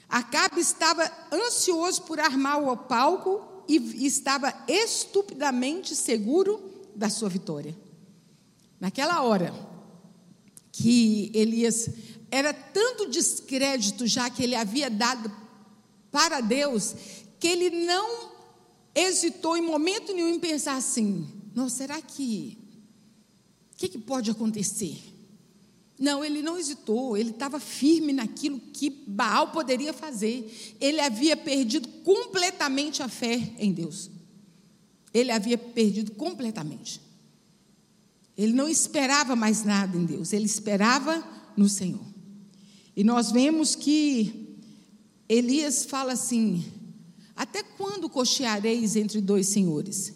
[0.09, 6.59] Acabe estava ansioso por armar o palco e estava estupidamente seguro
[6.95, 7.77] da sua vitória.
[8.81, 9.55] Naquela hora
[10.73, 11.91] que Elias
[12.31, 15.31] era tanto descrédito já que ele havia dado
[16.11, 16.95] para Deus,
[17.39, 18.31] que ele não
[18.95, 22.59] hesitou em momento nenhum em pensar assim: não, será que.
[23.73, 24.99] O que, que pode acontecer?
[25.99, 30.77] Não, ele não hesitou, ele estava firme naquilo que Baal poderia fazer.
[30.81, 34.09] Ele havia perdido completamente a fé em Deus.
[35.13, 37.01] Ele havia perdido completamente.
[38.37, 42.07] Ele não esperava mais nada em Deus, ele esperava no Senhor.
[42.95, 44.57] E nós vemos que
[45.29, 46.65] Elias fala assim:
[47.35, 50.15] Até quando cocheareis entre dois senhores?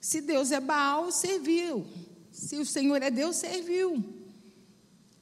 [0.00, 1.84] Se Deus é Baal, serviu.
[2.30, 4.17] Se o Senhor é Deus, serviu.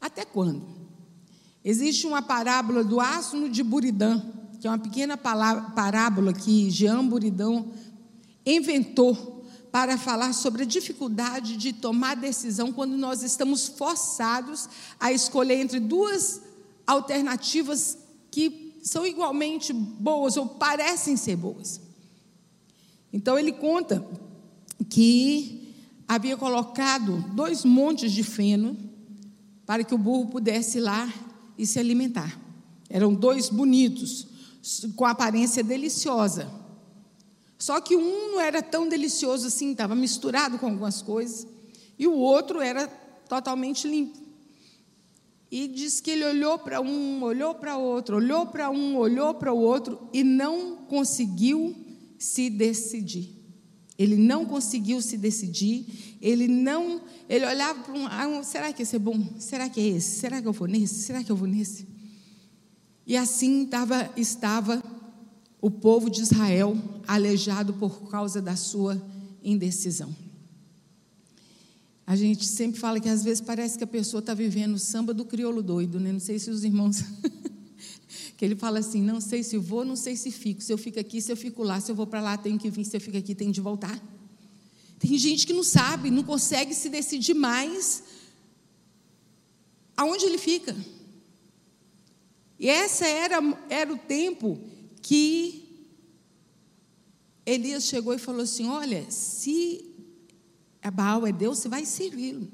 [0.07, 0.63] Até quando?
[1.65, 4.23] Existe uma parábola do asno de Buridã,
[4.61, 7.73] que é uma pequena parábola que Jean Buridão
[8.47, 14.69] inventou para falar sobre a dificuldade de tomar decisão quando nós estamos forçados
[15.01, 16.41] a escolher entre duas
[16.87, 17.99] alternativas
[18.31, 21.81] que são igualmente boas ou parecem ser boas.
[23.13, 24.07] Então ele conta
[24.89, 25.75] que
[26.07, 28.86] havia colocado dois montes de feno
[29.67, 31.13] para que o burro pudesse ir lá
[31.59, 32.41] e se alimentar.
[32.89, 34.29] Eram dois bonitos,
[34.95, 36.49] com aparência deliciosa.
[37.59, 41.47] Só que um não era tão delicioso assim, estava misturado com algumas coisas,
[41.99, 42.87] e o outro era
[43.29, 44.19] totalmente limpo.
[45.51, 49.53] E diz que ele olhou para um, olhou para outro, olhou para um, olhou para
[49.53, 51.75] o outro e não conseguiu
[52.19, 53.36] se decidir.
[53.99, 58.97] Ele não conseguiu se decidir, ele não, ele olhava para um, ah, será que esse
[58.97, 59.27] é bom?
[59.39, 60.19] Será que é esse?
[60.19, 61.03] Será que eu vou nesse?
[61.03, 61.87] Será que eu vou nesse?
[63.07, 64.83] E assim tava, estava
[65.61, 69.01] o povo de Israel aleijado por causa da sua
[69.43, 70.15] indecisão.
[72.07, 75.15] A gente sempre fala que às vezes parece que a pessoa está vivendo o samba
[75.15, 76.13] do crioulo doido, né?
[76.13, 77.03] Não sei se os irmãos.
[78.37, 80.63] que ele fala assim: não sei se vou, não sei se fico.
[80.63, 81.81] Se eu fico aqui, se eu fico lá.
[81.81, 82.85] Se eu vou para lá, tenho que vir.
[82.85, 83.99] Se eu fico aqui, tenho de voltar.
[84.99, 88.03] Tem gente que não sabe, não consegue se decidir mais
[89.97, 90.77] aonde ele fica.
[92.59, 94.59] E essa era, era o tempo
[95.03, 95.63] que
[97.45, 99.85] Elias chegou e falou assim: Olha, se
[100.83, 102.51] a Baal é Deus, você vai servi-lo.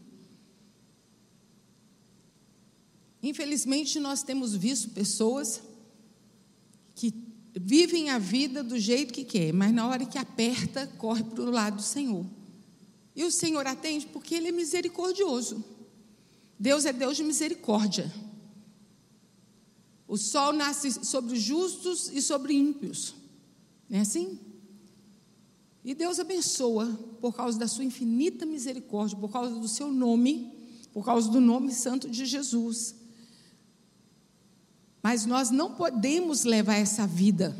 [3.23, 5.63] Infelizmente, nós temos visto pessoas
[7.55, 11.51] vivem a vida do jeito que quer, mas na hora que aperta, corre para o
[11.51, 12.25] lado do Senhor.
[13.15, 15.63] E o Senhor atende porque Ele é misericordioso.
[16.59, 18.13] Deus é Deus de misericórdia.
[20.09, 23.15] O sol nasce sobre os justos e sobre ímpios.
[23.89, 24.39] Não é assim?
[25.85, 26.87] E Deus abençoa
[27.21, 30.53] por causa da sua infinita misericórdia, por causa do seu nome,
[30.93, 32.95] por causa do nome santo de Jesus.
[35.03, 37.57] Mas nós não podemos levar essa vida,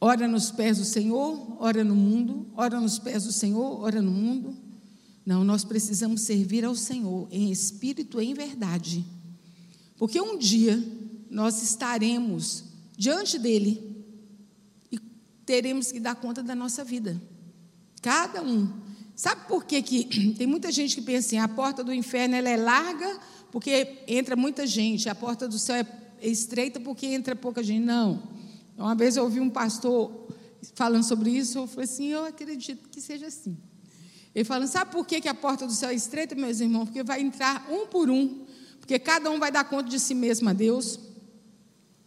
[0.00, 4.10] ora nos pés do Senhor, ora no mundo, ora nos pés do Senhor, ora no
[4.10, 4.56] mundo.
[5.26, 9.04] Não, nós precisamos servir ao Senhor em espírito e em verdade.
[9.96, 10.82] Porque um dia
[11.30, 12.64] nós estaremos
[12.96, 14.04] diante dele
[14.90, 14.98] e
[15.44, 17.20] teremos que dar conta da nossa vida.
[18.00, 18.70] Cada um.
[19.16, 20.04] Sabe por que, que
[20.36, 24.34] tem muita gente que pensa assim, a porta do inferno ela é larga porque entra
[24.34, 27.84] muita gente, a porta do céu é estreita porque entra pouca gente.
[27.84, 28.22] Não.
[28.76, 30.28] Uma vez eu ouvi um pastor
[30.74, 33.56] falando sobre isso, eu falei assim, eu acredito que seja assim.
[34.34, 36.86] Ele falando, sabe por que, a porta do céu é estreita, meus irmãos?
[36.86, 38.44] Porque vai entrar um por um,
[38.80, 40.98] porque cada um vai dar conta de si mesmo a Deus.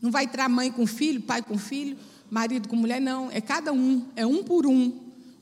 [0.01, 1.97] Não vai entrar mãe com filho, pai com filho,
[2.29, 3.31] marido com mulher, não.
[3.31, 4.91] É cada um, é um por um,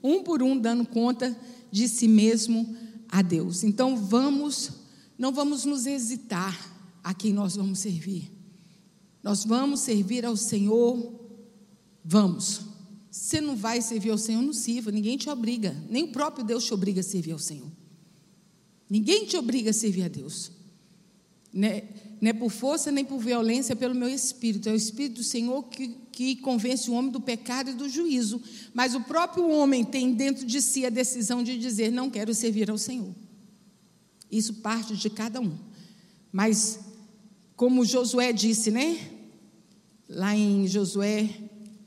[0.04, 1.36] um por um dando conta
[1.72, 2.78] de si mesmo
[3.10, 3.64] a Deus.
[3.64, 4.70] Então vamos,
[5.18, 6.56] não vamos nos hesitar
[7.04, 8.35] a quem nós vamos servir.
[9.26, 11.20] Nós vamos servir ao Senhor,
[12.04, 12.62] vamos.
[13.10, 16.64] Você não vai servir ao Senhor, não sirva, ninguém te obriga, nem o próprio Deus
[16.64, 17.72] te obriga a servir ao Senhor.
[18.88, 20.52] Ninguém te obriga a servir a Deus.
[21.52, 21.86] Né?
[22.22, 24.70] Não é por força nem por violência, é pelo meu espírito.
[24.70, 28.40] É o espírito do Senhor que, que convence o homem do pecado e do juízo.
[28.76, 32.70] Mas o próprio homem tem dentro de si a decisão de dizer: não quero servir
[32.70, 33.16] ao Senhor.
[34.32, 35.58] Isso parte de cada um.
[36.32, 36.80] Mas,
[37.56, 39.15] como Josué disse, né?
[40.08, 41.30] Lá em Josué,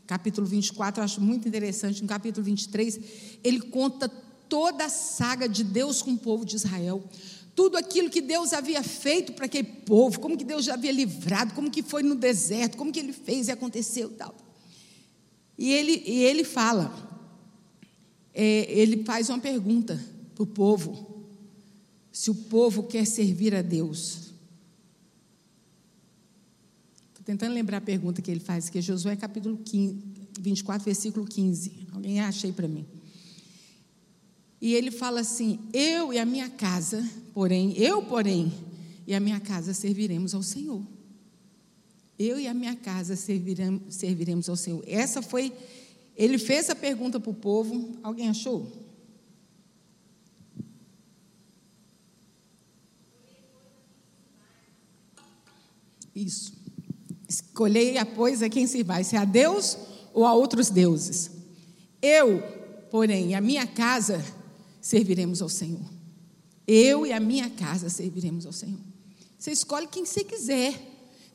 [0.07, 3.01] capítulo 24, eu acho muito interessante, no capítulo 23,
[3.45, 4.09] ele conta
[4.49, 7.03] toda a saga de Deus com o povo de Israel.
[7.55, 11.55] Tudo aquilo que Deus havia feito para aquele povo, como que Deus já havia livrado,
[11.55, 14.35] como que foi no deserto, como que ele fez e aconteceu tal.
[15.57, 16.93] E ele, e ele fala,
[18.33, 20.01] é, ele faz uma pergunta
[20.35, 21.27] para o povo,
[22.13, 24.28] se o povo quer servir a Deus
[27.29, 30.03] tentando lembrar a pergunta que ele faz, que é Josué capítulo 15,
[30.41, 31.89] 24, versículo 15.
[31.93, 32.87] Alguém acha aí para mim?
[34.59, 38.51] E ele fala assim: Eu e a minha casa, porém, eu, porém,
[39.07, 40.83] e a minha casa serviremos ao Senhor.
[42.19, 44.83] Eu e a minha casa serviremos, serviremos ao Senhor.
[44.87, 45.53] Essa foi.
[46.17, 47.99] Ele fez a pergunta para o povo.
[48.03, 48.73] Alguém achou?
[56.15, 56.58] Isso.
[57.29, 59.77] Escolhei, pois, a quem se vai, se a Deus
[60.15, 61.31] ou a outros deuses.
[62.01, 62.43] Eu,
[62.91, 64.25] porém, a minha casa
[64.81, 65.85] serviremos ao Senhor.
[66.67, 68.81] Eu e a minha casa serviremos ao Senhor.
[69.39, 70.75] Você escolhe quem você quiser.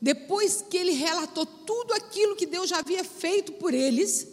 [0.02, 4.26] Depois que ele relatou tudo aquilo que Deus já havia feito por eles,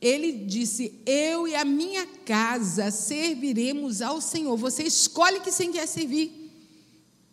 [0.00, 4.56] ele disse: Eu e a minha casa serviremos ao Senhor.
[4.56, 6.43] Você escolhe que você quer servir.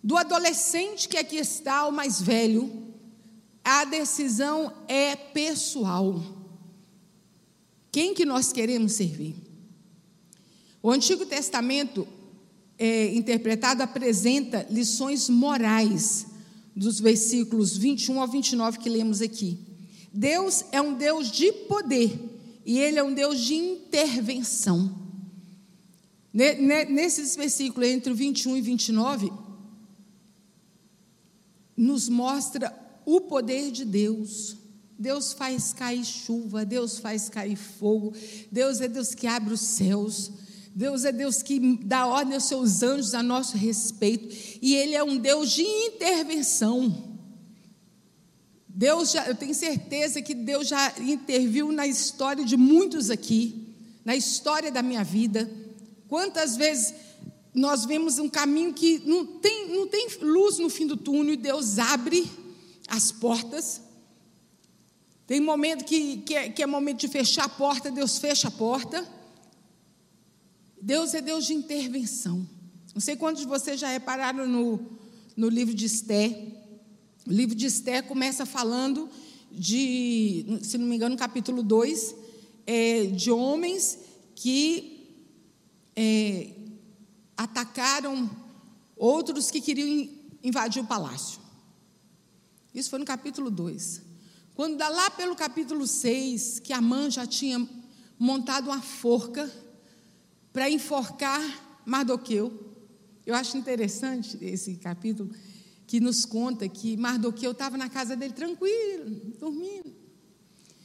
[0.04, 2.92] Do adolescente que aqui está ao mais velho,
[3.64, 6.22] a decisão é pessoal.
[7.92, 9.36] Quem que nós queremos servir?
[10.82, 12.08] O Antigo Testamento
[12.80, 16.26] é, interpretado apresenta lições morais
[16.76, 19.60] dos versículos 21 ao 29 que lemos aqui.
[20.12, 22.18] Deus é um Deus de poder
[22.66, 25.00] e Ele é um Deus de intervenção.
[26.34, 29.32] Nesses versículos entre o 21 e 29,
[31.82, 32.72] nos mostra
[33.04, 34.56] o poder de Deus.
[35.00, 38.14] Deus faz cair chuva, Deus faz cair fogo,
[38.52, 40.32] Deus é Deus que abre os céus.
[40.76, 45.04] Deus é Deus que dá ordem aos seus anjos a nosso respeito, e Ele é
[45.04, 47.18] um Deus de intervenção.
[48.70, 53.76] Deus já, eu tenho certeza que Deus já interviu na história de muitos aqui,
[54.06, 55.50] na história da minha vida.
[56.08, 56.94] Quantas vezes
[57.54, 61.38] nós vemos um caminho que não tem, não tem luz no fim do túnel e
[61.38, 62.30] Deus abre
[62.88, 63.82] as portas.
[65.28, 68.52] Tem momento que, que, é, que é momento de fechar a porta, Deus fecha a
[68.52, 69.08] porta.
[70.82, 72.48] Deus é Deus de intervenção.
[72.94, 74.80] Não sei quantos de vocês já repararam no,
[75.36, 76.28] no livro de Esté.
[77.28, 79.10] O livro de Esté começa falando
[79.52, 82.16] de, se não me engano, no capítulo 2,
[82.66, 84.00] é, de homens
[84.36, 85.06] que
[85.96, 86.50] é,
[87.44, 88.30] atacaram
[88.96, 90.10] outros que queriam
[90.44, 91.40] invadir o palácio.
[92.74, 94.02] Isso foi no capítulo 2.
[94.54, 97.68] Quando dá lá pelo capítulo 6, que Amã já tinha
[98.18, 99.52] montado uma forca
[100.54, 101.42] para enforcar
[101.86, 102.72] Mardoqueu.
[103.26, 105.32] Eu acho interessante esse capítulo,
[105.88, 109.92] que nos conta que Mardoqueu estava na casa dele tranquilo, dormindo.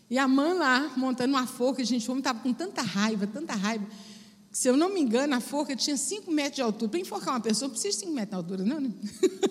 [0.09, 3.87] E a mãe lá, montando uma forca, gente, o estava com tanta raiva, tanta raiva.
[4.57, 6.91] Se eu não me engano, a forca tinha 5 metros de altura.
[6.91, 8.91] Para enforcar uma pessoa, não precisa de 5 metros de altura, não, né?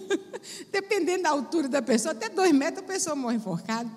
[0.73, 3.87] Dependendo da altura da pessoa, até 2 metros a pessoa morre enforcada.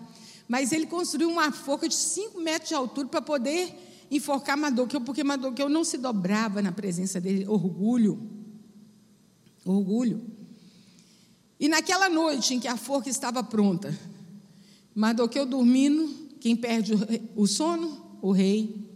[0.46, 3.74] Mas ele construiu uma forca de 5 metros de altura para poder
[4.10, 7.46] enforcar Mardoqueu, porque Mardoqueu não se dobrava na presença dele.
[7.48, 8.30] Orgulho.
[9.64, 10.20] Orgulho.
[11.58, 13.98] E naquela noite em que a forca estava pronta,
[14.94, 16.06] Mardoqueu dormindo,
[16.38, 16.92] quem perde
[17.34, 18.18] o sono?
[18.20, 18.86] O rei.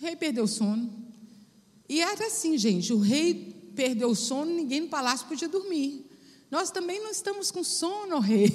[0.00, 1.09] O rei perdeu o sono.
[1.90, 6.06] E era assim, gente: o rei perdeu o sono, ninguém no palácio podia dormir.
[6.48, 8.46] Nós também não estamos com sono, rei.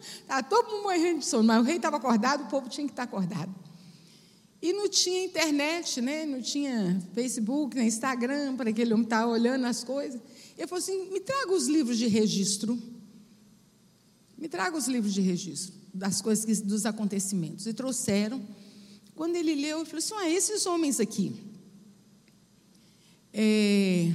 [0.00, 2.92] Está todo mundo morrendo de sono, mas o rei estava acordado, o povo tinha que
[2.94, 3.54] estar acordado.
[4.62, 6.24] E não tinha internet, né?
[6.24, 10.18] não tinha Facebook, nem Instagram, para aquele homem estar olhando as coisas.
[10.56, 12.80] Ele falou assim: me traga os livros de registro.
[14.38, 17.66] Me traga os livros de registro das coisas, dos acontecimentos.
[17.66, 18.42] E trouxeram.
[19.14, 21.51] Quando ele leu, ele falou assim: ah, esses homens aqui,
[23.32, 24.12] é,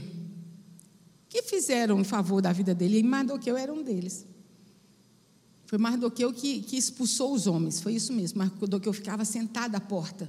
[1.28, 4.26] que fizeram em favor da vida dele, e Mardoqueu era um deles.
[5.65, 8.39] Foi Mardoqueu que, que expulsou os homens, foi isso mesmo.
[8.39, 10.26] Mardoqueu ficava sentado à porta.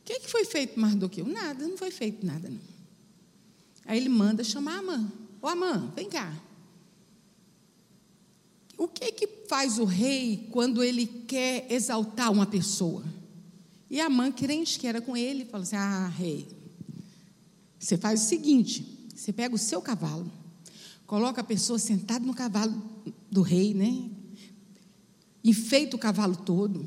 [0.00, 1.26] O que, que foi feito Mardoqueu?
[1.26, 2.48] Nada, não foi feito nada.
[2.48, 2.60] Não.
[3.84, 5.12] Aí ele manda chamar a Amã.
[5.42, 6.32] Ô Amã, vem cá.
[8.76, 13.02] O que que faz o rei quando ele quer exaltar uma pessoa?
[13.90, 16.46] E a Amã, crente que era com ele, fala assim: Ah, rei,
[17.78, 20.30] você faz o seguinte: você pega o seu cavalo,
[21.06, 22.82] coloca a pessoa sentada no cavalo
[23.30, 24.10] do rei, né?
[25.44, 26.86] Enfeita o cavalo todo,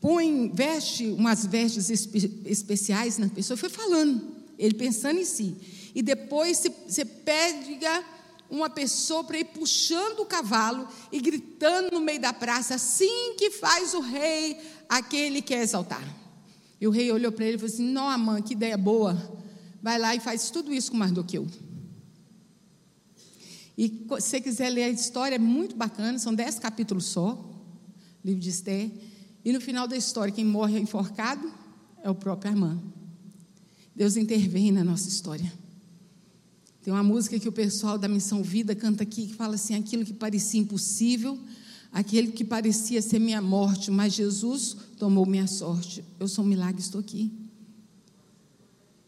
[0.00, 3.56] põe, veste umas vestes espe especiais na pessoa.
[3.56, 5.56] Foi falando, ele pensando em si.
[5.94, 8.04] E depois você pega
[8.50, 13.50] uma pessoa para ir puxando o cavalo e gritando no meio da praça, assim que
[13.50, 14.56] faz o rei
[14.88, 16.04] aquele que quer exaltar.
[16.80, 19.45] E o rei olhou para ele e falou assim: Não, Amã, que ideia boa.
[19.86, 21.46] Vai lá e faz tudo isso com Mardoqueu.
[23.78, 27.38] E se você quiser ler a história, é muito bacana, são dez capítulos só,
[28.24, 28.90] livro de Esther.
[29.44, 31.48] E no final da história, quem morre enforcado
[32.02, 32.82] é o próprio Armã.
[33.94, 35.52] Deus intervém na nossa história.
[36.82, 40.04] Tem uma música que o pessoal da Missão Vida canta aqui, que fala assim: aquilo
[40.04, 41.38] que parecia impossível,
[41.92, 46.02] aquele que parecia ser minha morte, mas Jesus tomou minha sorte.
[46.18, 47.45] Eu sou um milagre, estou aqui.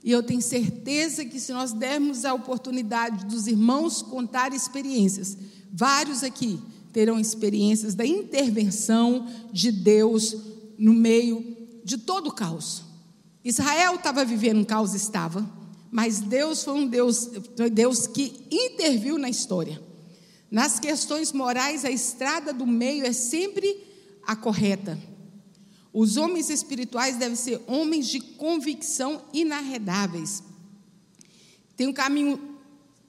[0.02, 5.36] E eu tenho certeza que se nós dermos a oportunidade dos irmãos contar experiências,
[5.72, 6.60] vários aqui
[6.92, 10.36] terão experiências da intervenção de Deus
[10.78, 12.84] no meio de todo o caos.
[13.44, 15.48] Israel estava vivendo um caos, estava,
[15.90, 17.30] mas Deus foi um Deus,
[17.72, 19.80] Deus que interviu na história.
[20.50, 23.84] Nas questões morais, a estrada do meio é sempre
[24.26, 24.98] a correta.
[26.00, 30.44] Os homens espirituais devem ser homens de convicção inarredáveis.
[31.76, 32.38] Tem um caminho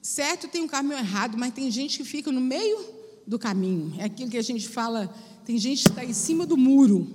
[0.02, 2.84] certo, tem um caminho errado, mas tem gente que fica no meio
[3.28, 3.94] do caminho.
[4.00, 5.08] É aquilo que a gente fala,
[5.46, 7.08] tem gente que está em cima do muro.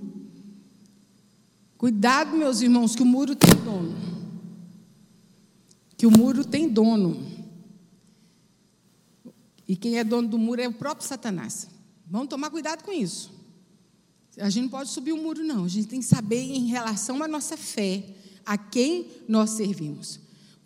[1.76, 3.96] Cuidado, meus irmãos, que o muro tem dono.
[5.96, 7.20] Que o muro tem dono.
[9.66, 11.66] E quem é dono do muro é o próprio Satanás.
[12.06, 13.33] Vamos tomar cuidado com isso.
[14.38, 15.64] A gente não pode subir o um muro, não.
[15.64, 18.04] A gente tem que saber em relação à nossa fé,
[18.44, 20.20] a quem nós servimos.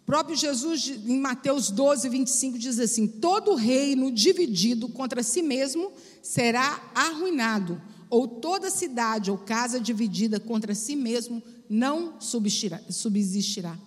[0.07, 5.93] próprio Jesus, em Mateus 12, 25, diz assim: Todo reino dividido contra si mesmo
[6.23, 13.79] será arruinado, ou toda cidade ou casa dividida contra si mesmo não subsistirá.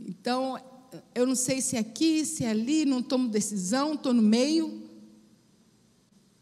[0.00, 0.58] Então,
[1.14, 4.85] eu não sei se é aqui, se é ali, não tomo decisão, estou no meio.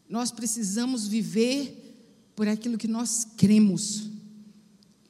[0.09, 1.81] Nós precisamos viver
[2.35, 4.09] por aquilo que nós cremos.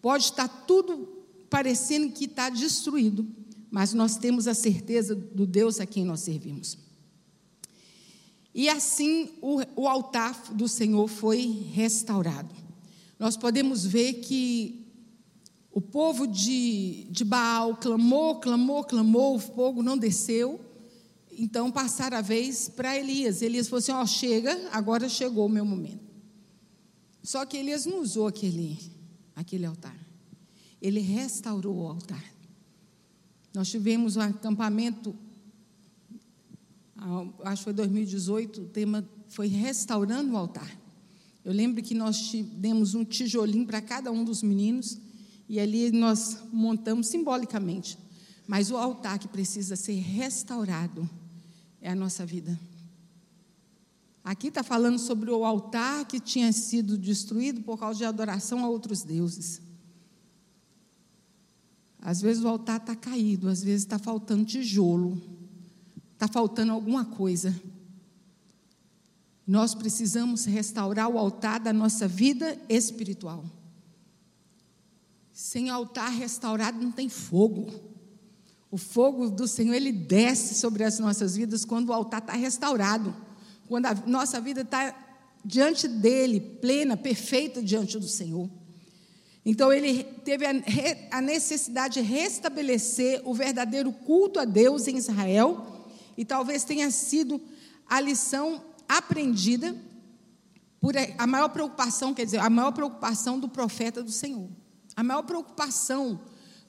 [0.01, 1.07] Pode estar tudo
[1.49, 3.27] parecendo que está destruído,
[3.71, 6.77] mas nós temos a certeza do Deus a quem nós servimos.
[8.53, 12.55] E assim o, o altar do Senhor foi restaurado.
[13.19, 14.85] Nós podemos ver que
[15.71, 20.64] o povo de, de Baal clamou, clamou, clamou, o fogo não desceu.
[21.37, 23.41] Então passaram a vez para Elias.
[23.41, 26.03] Elias falou assim: Ó, oh, chega, agora chegou o meu momento.
[27.23, 28.79] Só que Elias não usou aquele,
[29.35, 30.05] aquele altar
[30.85, 32.23] ele restaurou o altar.
[33.55, 35.15] Nós tivemos um acampamento,
[37.43, 40.69] acho que foi 2018, o tema foi restaurando o altar.
[41.43, 44.99] Eu lembro que nós demos um tijolinho para cada um dos meninos
[45.49, 47.97] e ali nós montamos simbolicamente.
[48.45, 51.09] Mas o altar que precisa ser restaurado
[51.85, 52.59] é a nossa vida.
[54.23, 58.67] Aqui está falando sobre o altar que tinha sido destruído por causa de adoração a
[58.67, 59.61] outros deuses.
[62.01, 65.21] Às vezes o altar está caído, às vezes está faltando tijolo,
[66.13, 67.55] está faltando alguma coisa.
[69.45, 73.45] Nós precisamos restaurar o altar da nossa vida espiritual.
[75.31, 77.94] Sem altar restaurado não tem fogo.
[78.75, 83.15] O fogo do Senhor, ele desce sobre as nossas vidas quando o altar está restaurado.
[83.69, 84.93] Quando a nossa vida está
[85.45, 88.49] diante dele, plena, perfeita diante do Senhor.
[89.45, 90.45] Então ele teve
[91.09, 97.39] a, necessidade de restabelecer o verdadeiro culto a Deus em Israel, e talvez tenha sido
[97.87, 99.73] a lição aprendida
[100.81, 104.49] por a maior preocupação, quer dizer, a maior preocupação do profeta do Senhor.
[104.97, 106.19] A maior preocupação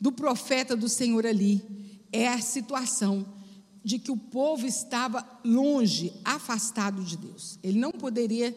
[0.00, 3.26] do profeta do Senhor ali é a situação
[3.84, 7.59] de que o povo estava longe, afastado de Deus.
[7.62, 8.54] Ele não poderia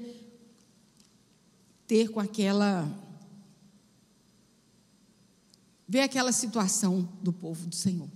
[1.86, 2.88] ter com aquela
[5.88, 8.10] ver aquela situação do povo do Senhor.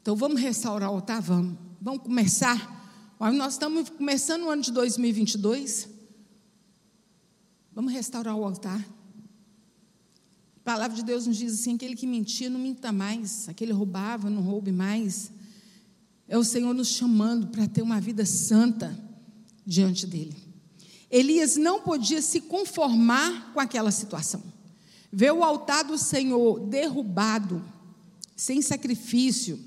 [0.00, 1.22] Então vamos restaurar o altar?
[1.22, 1.56] Vamos.
[1.80, 2.80] Vamos começar.
[3.18, 5.88] Nós estamos começando o ano de 2022.
[7.72, 8.84] Vamos restaurar o altar.
[10.62, 13.48] A palavra de Deus nos diz assim: aquele que mentia, não minta mais.
[13.48, 15.32] Aquele roubava, não roube mais.
[16.28, 18.96] É o Senhor nos chamando para ter uma vida santa
[19.66, 20.36] diante dele.
[21.10, 24.40] Elias não podia se conformar com aquela situação.
[25.12, 27.60] Ver o altar do Senhor derrubado,
[28.36, 29.58] sem sacrifício,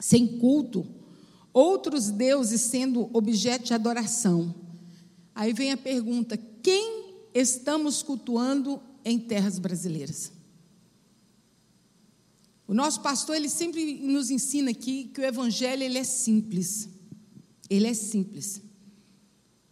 [0.00, 0.86] sem culto,
[1.52, 4.54] outros deuses sendo objeto de adoração.
[5.34, 10.32] Aí vem a pergunta: quem estamos cultuando em terras brasileiras?
[12.66, 16.88] O nosso pastor, ele sempre nos ensina aqui que o evangelho ele é simples.
[17.68, 18.62] Ele é simples.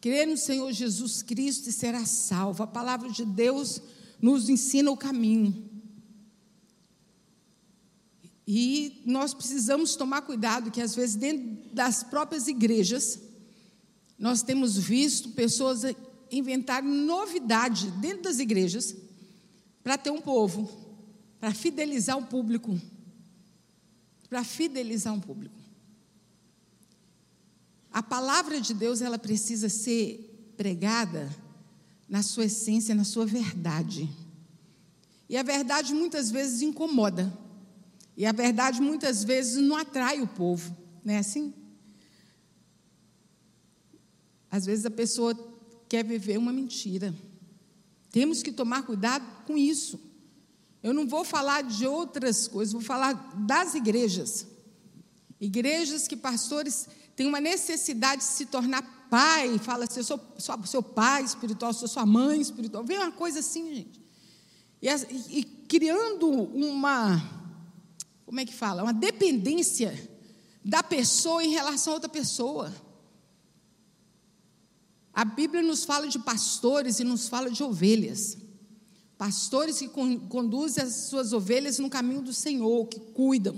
[0.00, 2.62] Crer no Senhor Jesus Cristo e será salvo.
[2.62, 3.80] A palavra de Deus
[4.20, 5.70] nos ensina o caminho.
[8.46, 13.20] E nós precisamos tomar cuidado que às vezes dentro das próprias igrejas
[14.18, 15.82] nós temos visto pessoas
[16.30, 18.94] inventarem novidade dentro das igrejas
[19.82, 20.70] para ter um povo,
[21.40, 22.80] para fidelizar o público,
[24.28, 25.62] para fidelizar um público.
[27.90, 31.28] A palavra de Deus ela precisa ser pregada
[32.08, 34.08] na sua essência, na sua verdade.
[35.28, 37.32] E a verdade muitas vezes incomoda.
[38.16, 41.54] E a verdade muitas vezes não atrai o povo, não é assim?
[44.50, 45.34] Às vezes a pessoa
[45.88, 47.14] quer viver uma mentira.
[48.12, 49.98] Temos que tomar cuidado com isso.
[50.82, 54.46] Eu não vou falar de outras coisas, vou falar das igrejas.
[55.40, 56.86] Igrejas que pastores
[57.16, 61.72] têm uma necessidade de se tornar pai, fala assim, eu sou, sou seu pai espiritual,
[61.72, 62.84] sou sua mãe espiritual.
[62.84, 64.00] Vem uma coisa assim, gente.
[64.80, 67.22] E, e criando uma,
[68.26, 68.82] como é que fala?
[68.82, 70.10] Uma dependência
[70.64, 72.72] da pessoa em relação a outra pessoa.
[75.14, 78.38] A Bíblia nos fala de pastores e nos fala de ovelhas.
[79.18, 83.54] Pastores que conduzem as suas ovelhas no caminho do Senhor, que cuidam,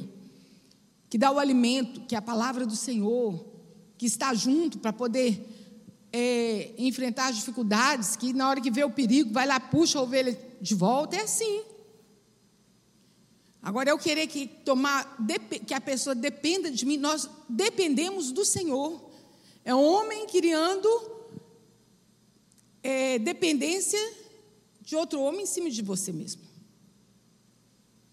[1.08, 3.46] que dá o alimento, que é a palavra do Senhor,
[3.96, 5.48] que está junto para poder
[6.12, 10.02] é, enfrentar as dificuldades, que na hora que vê o perigo, vai lá, puxa a
[10.02, 11.62] ovelha de volta, é assim.
[13.62, 15.16] Agora, eu querer que, tomar,
[15.66, 19.10] que a pessoa dependa de mim, nós dependemos do Senhor.
[19.64, 21.13] É um homem criando
[22.84, 23.98] é, dependência
[24.80, 26.42] de outro homem em cima de você mesmo.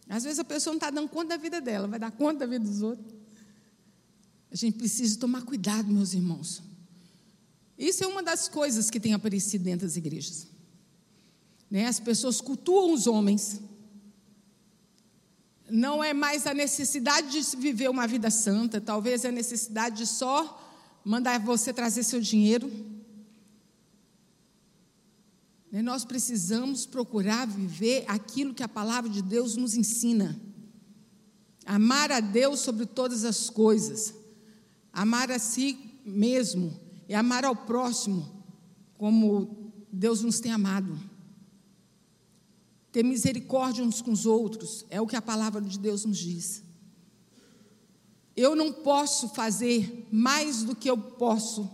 [0.08, 2.46] Às vezes a pessoa não está dando conta da vida dela, vai dar conta da
[2.46, 3.14] vida dos outros.
[4.50, 6.64] A gente precisa tomar cuidado, meus irmãos.
[7.78, 10.48] Isso é uma das coisas que tem aparecido dentro das igrejas.
[11.70, 11.88] Né?
[11.88, 13.62] As pessoas cultuam os homens
[15.70, 20.08] não é mais a necessidade de viver uma vida santa, talvez é a necessidade de
[20.08, 20.60] só
[21.04, 22.70] mandar você trazer seu dinheiro.
[25.72, 30.40] Nós precisamos procurar viver aquilo que a palavra de Deus nos ensina.
[31.66, 34.14] Amar a Deus sobre todas as coisas,
[34.92, 38.44] amar a si mesmo e amar ao próximo
[38.98, 41.12] como Deus nos tem amado
[42.92, 46.64] ter misericórdia uns com os outros, é o que a palavra de Deus nos diz.
[48.36, 51.70] Eu não posso fazer mais do que eu posso.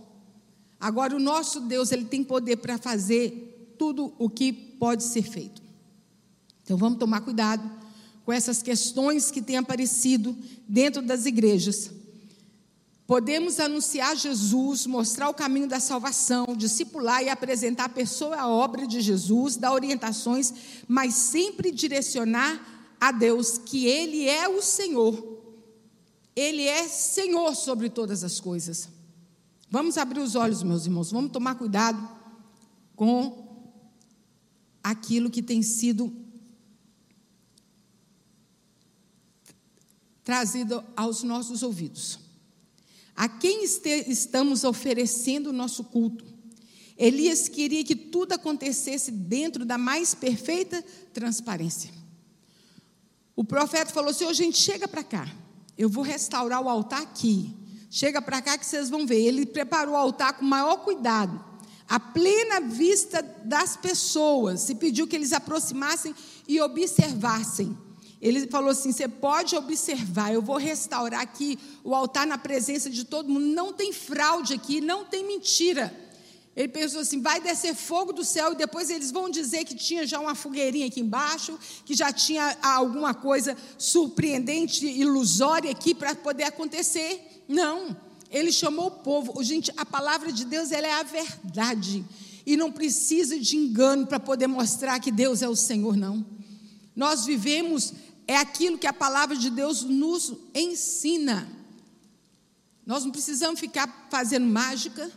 [0.78, 3.47] Agora, o nosso Deus, ele tem poder para fazer
[3.78, 5.62] tudo o que pode ser feito.
[6.62, 7.70] Então, vamos tomar cuidado
[8.24, 10.36] com essas questões que têm aparecido
[10.68, 11.90] dentro das igrejas.
[13.06, 18.86] Podemos anunciar Jesus, mostrar o caminho da salvação, discipular e apresentar a pessoa a obra
[18.86, 20.52] de Jesus, dar orientações,
[20.86, 25.38] mas sempre direcionar a Deus que Ele é o Senhor.
[26.36, 28.90] Ele é Senhor sobre todas as coisas.
[29.70, 32.06] Vamos abrir os olhos, meus irmãos, vamos tomar cuidado
[32.94, 33.47] com
[34.82, 36.12] aquilo que tem sido
[40.24, 42.18] trazido aos nossos ouvidos.
[43.16, 46.24] A quem estamos oferecendo o nosso culto?
[46.96, 51.90] Elias queria que tudo acontecesse dentro da mais perfeita transparência.
[53.34, 55.32] O profeta falou oh, gente, chega para cá,
[55.76, 57.54] eu vou restaurar o altar aqui.
[57.90, 59.20] Chega para cá que vocês vão ver.
[59.20, 61.42] Ele preparou o altar com maior cuidado,
[61.88, 66.14] a plena vista das pessoas, e pediu que eles aproximassem
[66.46, 67.76] e observassem.
[68.20, 73.04] Ele falou assim: você pode observar, eu vou restaurar aqui o altar na presença de
[73.04, 73.46] todo mundo.
[73.46, 75.96] Não tem fraude aqui, não tem mentira.
[76.54, 80.06] Ele pensou assim: vai descer fogo do céu e depois eles vão dizer que tinha
[80.06, 86.44] já uma fogueirinha aqui embaixo, que já tinha alguma coisa surpreendente, ilusória aqui para poder
[86.44, 87.44] acontecer.
[87.46, 88.07] Não.
[88.30, 89.42] Ele chamou o povo.
[89.42, 92.04] Gente, a palavra de Deus ela é a verdade.
[92.44, 96.24] E não precisa de engano para poder mostrar que Deus é o Senhor, não.
[96.94, 97.92] Nós vivemos
[98.26, 101.48] é aquilo que a palavra de Deus nos ensina.
[102.84, 105.10] Nós não precisamos ficar fazendo mágica,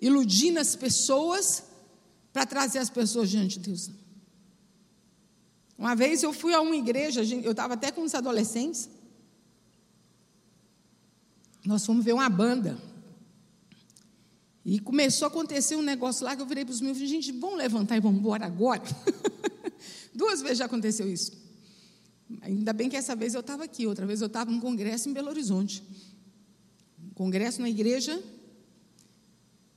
[0.00, 1.64] iludindo as pessoas
[2.32, 3.90] para trazer as pessoas diante de Deus.
[5.76, 8.90] Uma vez eu fui a uma igreja, eu estava até com os adolescentes.
[11.68, 12.78] Nós fomos ver uma banda.
[14.64, 17.30] E começou a acontecer um negócio lá que eu virei para os meus filhos, gente,
[17.30, 18.82] vamos levantar e vamos embora agora.
[20.14, 21.30] Duas vezes já aconteceu isso.
[22.40, 25.12] Ainda bem que essa vez eu estava aqui, outra vez eu estava num congresso em
[25.12, 25.84] Belo Horizonte.
[27.04, 28.18] Um congresso na igreja.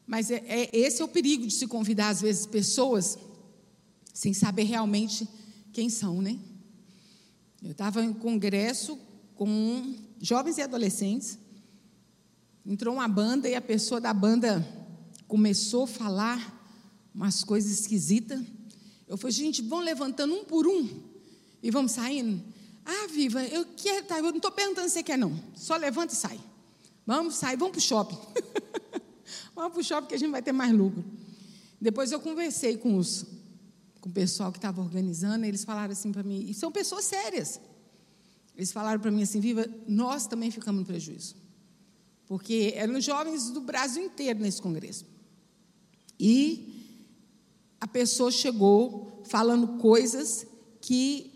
[0.08, 3.20] Mas é, é, esse é o perigo de se convidar, às vezes, pessoas
[4.14, 5.28] sem saber realmente
[5.74, 6.40] quem são, né?
[7.62, 8.98] Eu estava em congresso
[9.36, 11.38] com jovens e adolescentes.
[12.66, 14.66] Entrou uma banda e a pessoa da banda
[15.28, 18.42] começou a falar umas coisas esquisitas.
[19.08, 20.88] Eu falei, gente, vão levantando um por um
[21.62, 22.42] e vamos saindo?
[22.86, 25.38] Ah, Viva, eu quero, tá, eu não estou perguntando se você quer, não.
[25.56, 26.40] Só levanta e sai.
[27.06, 28.18] Vamos sair, vamos para o shopping.
[29.56, 31.04] vamos para o shopping que a gente vai ter mais lucro.
[31.80, 33.26] Depois eu conversei com os
[34.02, 37.62] com o pessoal que estava organizando, eles falaram assim para mim, e são pessoas sérias.
[38.56, 41.36] Eles falaram para mim assim, Viva, nós também ficamos no prejuízo.
[42.32, 45.06] Porque eram jovens do Brasil inteiro nesse congresso.
[46.18, 46.96] E
[47.78, 50.48] a pessoa chegou falando coisas
[50.80, 51.30] que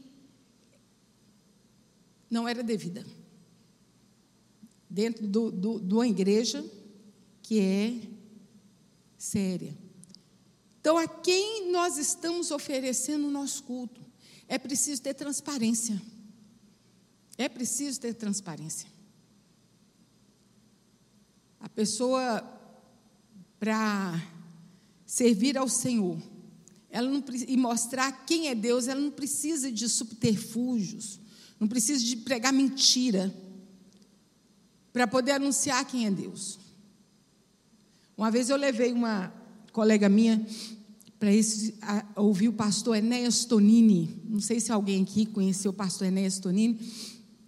[2.30, 3.06] não era devida.
[4.90, 6.64] Dentro do, do, de uma igreja
[7.42, 8.00] que é
[9.18, 9.78] séria.
[10.80, 14.00] Então, a quem nós estamos oferecendo o nosso culto?
[14.48, 16.02] É preciso ter transparência.
[17.38, 18.95] É preciso ter transparência.
[21.66, 22.44] A pessoa,
[23.60, 24.24] para
[25.04, 26.22] servir ao Senhor,
[26.92, 31.20] ela não, e mostrar quem é Deus, ela não precisa de subterfúgios,
[31.60, 33.34] não precisa de pregar mentira
[34.94, 36.60] para poder anunciar quem é Deus.
[38.16, 39.34] Uma vez eu levei uma
[39.74, 40.46] colega minha
[41.18, 41.32] para
[42.16, 44.22] ouvir o pastor Enéas Tonini.
[44.24, 46.80] Não sei se alguém aqui conheceu o pastor Enéas Tonini.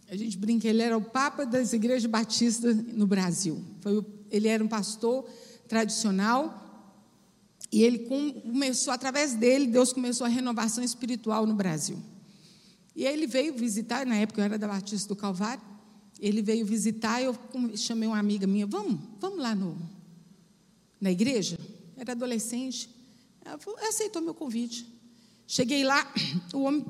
[0.10, 3.62] A gente brinca, ele era o papa das igrejas batistas no Brasil.
[3.82, 5.28] Foi, ele era um pastor
[5.68, 6.64] tradicional
[7.72, 11.98] e ele começou, através dele, Deus começou a renovação espiritual no Brasil.
[12.96, 15.62] E ele veio visitar, na época eu era da Batista do Calvário,
[16.20, 17.38] ele veio visitar, eu
[17.76, 19.78] chamei uma amiga minha, vamos, vamos lá no,
[21.00, 21.60] na igreja?
[21.96, 22.90] Era adolescente.
[23.44, 24.88] Ela aceitou meu convite.
[25.46, 26.12] Cheguei lá,
[26.54, 26.86] o homem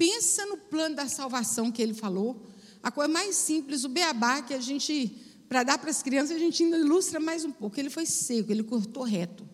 [0.00, 2.42] pensa no plano da salvação que ele falou.
[2.82, 5.14] A coisa mais simples, o beabá, que a gente,
[5.46, 7.78] para dar para as crianças, a gente ainda ilustra mais um pouco.
[7.78, 9.46] Ele foi seco, ele cortou reto.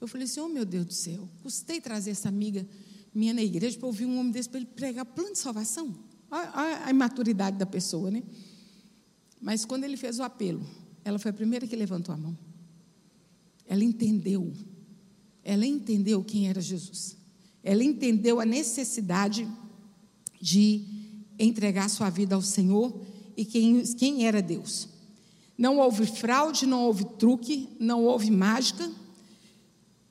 [0.00, 2.66] Eu falei assim: oh meu Deus do céu, custei trazer essa amiga
[3.14, 5.94] minha na igreja para ouvir um homem desse para ele pregar plano de salvação.
[6.28, 8.24] Olha a imaturidade da pessoa, né?
[9.40, 10.66] Mas quando ele fez o apelo,
[11.04, 12.36] ela foi a primeira que levantou a mão.
[13.66, 14.52] Ela entendeu.
[15.44, 17.16] Ela entendeu quem era Jesus.
[17.62, 19.46] Ela entendeu a necessidade
[20.42, 20.84] de
[21.38, 23.00] entregar sua vida ao Senhor
[23.36, 24.88] e quem, quem era Deus.
[25.56, 28.90] Não houve fraude, não houve truque, não houve mágica,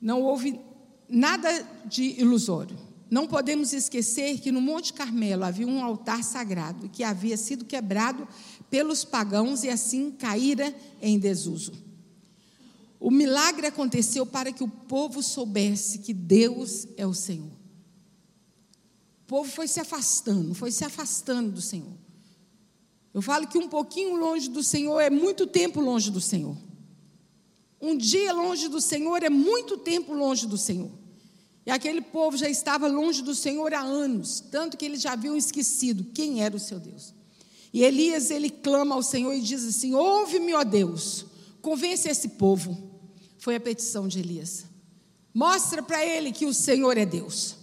[0.00, 0.58] não houve
[1.06, 1.50] nada
[1.84, 2.78] de ilusório.
[3.10, 8.26] Não podemos esquecer que no Monte Carmelo havia um altar sagrado que havia sido quebrado
[8.70, 11.72] pelos pagãos e assim caíra em desuso.
[12.98, 17.51] O milagre aconteceu para que o povo soubesse que Deus é o Senhor
[19.32, 21.94] povo foi se afastando, foi se afastando do Senhor.
[23.14, 26.54] Eu falo que um pouquinho longe do Senhor é muito tempo longe do Senhor.
[27.80, 30.90] Um dia longe do Senhor é muito tempo longe do Senhor.
[31.64, 35.34] E aquele povo já estava longe do Senhor há anos, tanto que eles já haviam
[35.34, 37.14] esquecido quem era o seu Deus.
[37.72, 41.24] E Elias, ele clama ao Senhor e diz assim: Ouve-me, ó Deus,
[41.62, 43.00] convence esse povo.
[43.38, 44.66] Foi a petição de Elias.
[45.32, 47.61] Mostra para ele que o Senhor é Deus.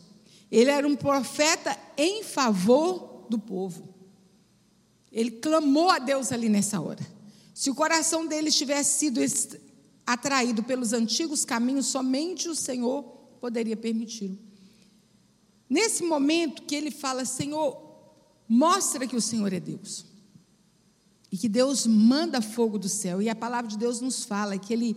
[0.52, 3.88] Ele era um profeta em favor do povo.
[5.12, 7.06] Ele clamou a Deus ali nessa hora.
[7.54, 9.22] Se o coração dele tivesse sido
[10.06, 13.04] atraído pelos antigos caminhos, somente o Senhor
[13.39, 14.38] poderia permiti-lo.
[15.70, 17.80] Nesse momento que ele fala, Senhor,
[18.47, 20.06] mostra que o Senhor é Deus.
[21.32, 23.22] E que Deus manda fogo do céu.
[23.22, 24.95] E a palavra de Deus nos fala que ele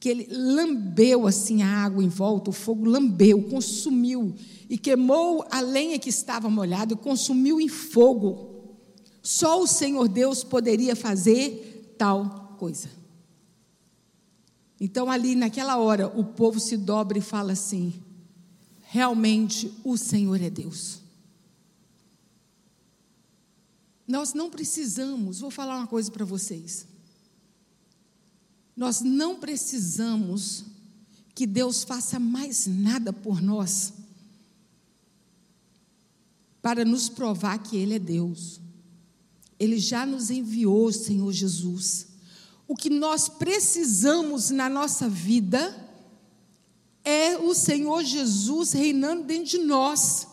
[0.00, 4.34] que ele lambeu assim a água em volta, o fogo lambeu, consumiu
[4.68, 8.76] e queimou a lenha que estava molhada e consumiu em fogo.
[9.22, 12.88] Só o Senhor Deus poderia fazer tal coisa.
[14.80, 17.92] Então, ali naquela hora, o povo se dobra e fala assim:
[18.82, 21.00] realmente o Senhor é Deus.
[24.06, 26.86] Nós não precisamos, vou falar uma coisa para vocês.
[28.78, 30.64] Nós não precisamos
[31.34, 33.92] que Deus faça mais nada por nós
[36.62, 38.60] para nos provar que Ele é Deus.
[39.58, 42.06] Ele já nos enviou, Senhor Jesus.
[42.68, 45.76] O que nós precisamos na nossa vida
[47.04, 50.28] é o Senhor Jesus reinando dentro de nós.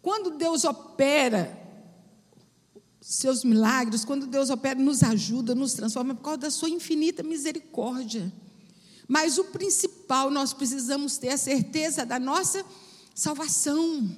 [0.00, 1.55] Quando Deus opera
[3.08, 7.22] seus milagres, quando Deus opera, nos ajuda, nos transforma, é por causa da sua infinita
[7.22, 8.32] misericórdia.
[9.06, 12.64] Mas o principal, nós precisamos ter a certeza da nossa
[13.14, 14.10] salvação.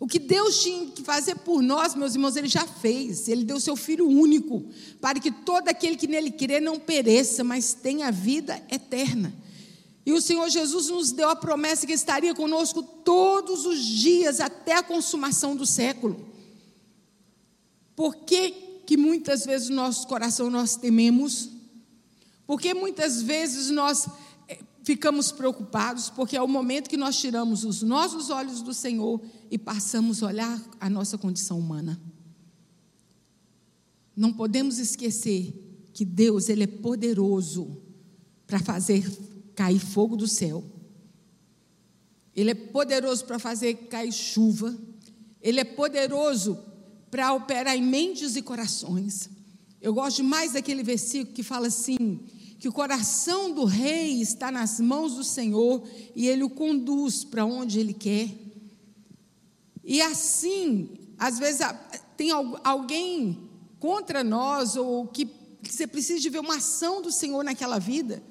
[0.00, 3.28] O que Deus tinha que fazer por nós, meus irmãos, Ele já fez.
[3.28, 4.68] Ele deu seu Filho único,
[5.00, 9.32] para que todo aquele que nele crê não pereça, mas tenha vida eterna.
[10.04, 14.72] E o Senhor Jesus nos deu a promessa que estaria conosco todos os dias, até
[14.72, 16.34] a consumação do século.
[17.96, 18.50] Por que,
[18.86, 21.50] que muitas vezes no nosso coração nós tememos?
[22.46, 24.06] Porque muitas vezes nós
[24.86, 29.20] ficamos preocupados porque é o momento que nós tiramos os nossos olhos do Senhor
[29.50, 32.00] e passamos a olhar a nossa condição humana.
[34.14, 35.52] Não podemos esquecer
[35.92, 37.82] que Deus ele é poderoso
[38.46, 39.04] para fazer
[39.56, 40.62] cair fogo do céu.
[42.34, 44.72] Ele é poderoso para fazer cair chuva.
[45.42, 46.62] Ele é poderoso
[47.10, 49.30] para operar em mentes e corações.
[49.80, 52.20] Eu gosto mais daquele versículo que fala assim:
[52.58, 55.82] que o coração do rei está nas mãos do Senhor
[56.14, 58.30] e ele o conduz para onde ele quer.
[59.84, 61.60] E assim, às vezes
[62.16, 62.30] tem
[62.64, 63.48] alguém
[63.78, 65.28] contra nós ou que
[65.62, 68.22] você precisa de ver uma ação do Senhor naquela vida.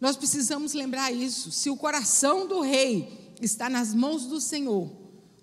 [0.00, 1.50] Nós precisamos lembrar isso.
[1.50, 4.90] Se o coração do rei está nas mãos do Senhor,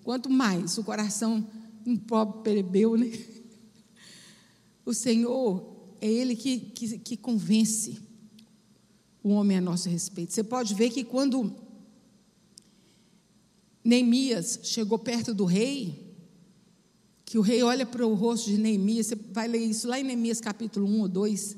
[0.03, 1.45] quanto mais o coração
[1.87, 3.09] um pobre plebeu, né?
[4.85, 7.97] O Senhor é Ele que, que, que convence.
[9.23, 10.33] o homem a nosso respeito.
[10.33, 11.53] Você pode ver que quando
[13.83, 16.13] Neemias chegou perto do rei,
[17.25, 20.03] que o rei olha para o rosto de Neemias, você vai ler isso lá em
[20.03, 21.57] Neemias capítulo 1 ou 2,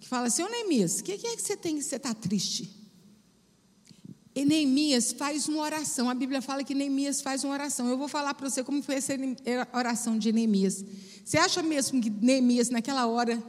[0.00, 2.12] que fala assim, ô Neemias, o que, que é que você tem que você está
[2.14, 2.77] triste?
[4.38, 6.08] E Neemias faz uma oração.
[6.08, 7.88] A Bíblia fala que Neemias faz uma oração.
[7.88, 9.12] Eu vou falar para você como foi essa
[9.72, 10.84] oração de Neemias.
[11.24, 13.42] Você acha mesmo que Neemias, naquela hora,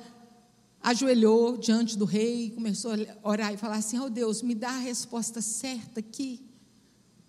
[0.82, 4.80] ajoelhou diante do rei começou a orar e falar assim: Oh Deus, me dá a
[4.80, 6.42] resposta certa aqui?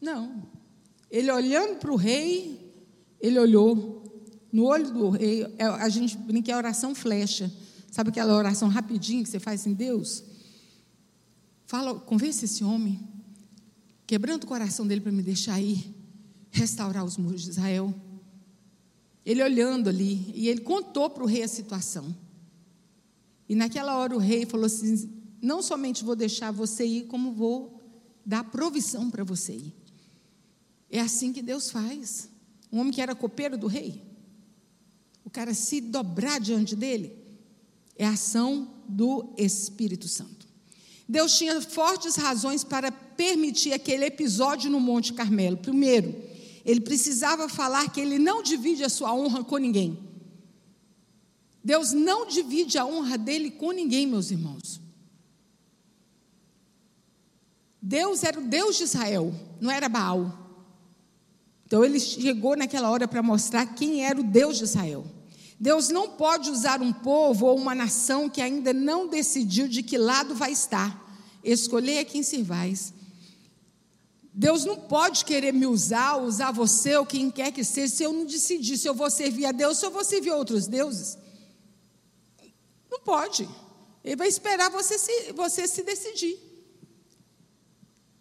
[0.01, 0.49] Não.
[1.11, 2.73] Ele olhando para o rei,
[3.21, 5.43] ele olhou no olho do rei.
[5.59, 7.53] É, a gente brinca que é oração flecha.
[7.91, 10.25] Sabe aquela oração rapidinho que você faz em Deus?
[11.67, 13.10] Fala, convence esse homem
[14.11, 15.95] quebrando o coração dele para me deixar ir
[16.51, 17.95] restaurar os muros de Israel.
[19.25, 22.13] Ele olhando ali, e ele contou para o rei a situação.
[23.49, 25.09] E naquela hora o rei falou assim:
[25.41, 27.81] Não somente vou deixar você ir, como vou
[28.27, 29.75] dar provisão para você ir.
[30.91, 32.29] É assim que Deus faz.
[32.73, 34.03] Um homem que era copeiro do rei,
[35.25, 37.17] o cara se dobrar diante dele,
[37.95, 40.40] é ação do Espírito Santo.
[41.11, 45.57] Deus tinha fortes razões para permitir aquele episódio no Monte Carmelo.
[45.57, 46.15] Primeiro,
[46.65, 49.99] ele precisava falar que ele não divide a sua honra com ninguém.
[51.65, 54.81] Deus não divide a honra dele com ninguém, meus irmãos.
[57.83, 60.33] Deus era o Deus de Israel, não era Baal.
[61.67, 65.05] Então ele chegou naquela hora para mostrar quem era o Deus de Israel.
[65.61, 69.99] Deus não pode usar um povo ou uma nação que ainda não decidiu de que
[69.99, 70.99] lado vai estar.
[71.45, 72.95] Escolher a quem servais.
[74.33, 78.11] Deus não pode querer me usar, usar você ou quem quer que seja, se eu
[78.11, 81.19] não decidir se eu vou servir a Deus, se eu vou servir a outros deuses.
[82.91, 83.47] Não pode.
[84.03, 86.39] Ele vai esperar você se, você se decidir.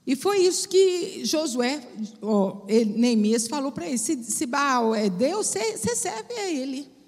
[0.05, 1.87] E foi isso que Josué,
[2.21, 6.98] oh, Neemias falou para ele: se, se Baal é Deus, você serve a ele.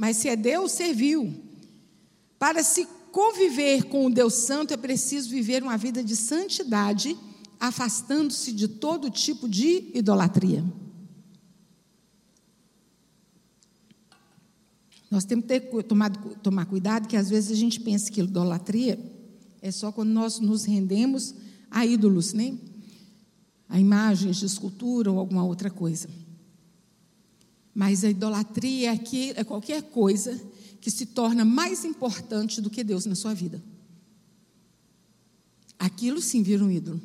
[0.00, 1.30] Mas se é Deus, serviu.
[2.38, 7.14] Para se conviver com o Deus Santo, é preciso viver uma vida de santidade,
[7.60, 10.64] afastando-se de todo tipo de idolatria.
[15.10, 18.98] Nós temos que ter, tomado, tomar cuidado, que às vezes a gente pensa que idolatria
[19.60, 21.34] é só quando nós nos rendemos
[21.70, 22.56] a ídolos, né?
[23.68, 26.08] a imagens de escultura ou alguma outra coisa.
[27.74, 30.40] Mas a idolatria é, aqui, é qualquer coisa
[30.80, 33.62] que se torna mais importante do que Deus na sua vida.
[35.78, 37.00] Aquilo sim vira um ídolo.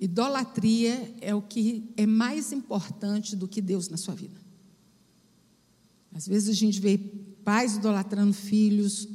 [0.00, 4.38] Idolatria é o que é mais importante do que Deus na sua vida.
[6.12, 6.98] Às vezes a gente vê
[7.44, 9.08] pais idolatrando filhos,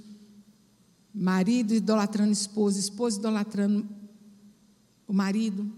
[1.14, 3.88] marido idolatrando esposa, esposa idolatrando
[5.08, 5.72] o marido.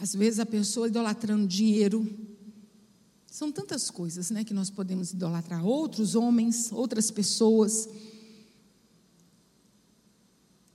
[0.00, 2.08] Às vezes a pessoa idolatrando dinheiro,
[3.30, 5.64] são tantas coisas né, que nós podemos idolatrar.
[5.64, 7.88] Outros homens, outras pessoas.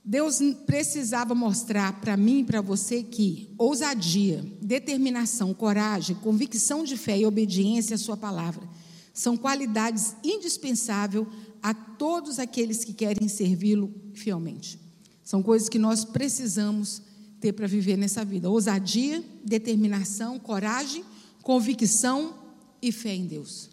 [0.04, 7.20] Deus precisava mostrar para mim e para você que ousadia, determinação, coragem, convicção de fé
[7.20, 8.66] e obediência à Sua palavra
[9.14, 11.26] são qualidades indispensáveis
[11.64, 14.78] a todos aqueles que querem servi-lo fielmente.
[15.24, 17.02] São coisas que nós precisamos
[17.40, 21.04] ter para viver nessa vida: ousadia, determinação, coragem,
[21.42, 22.45] convicção
[22.88, 23.70] e fé em Deus.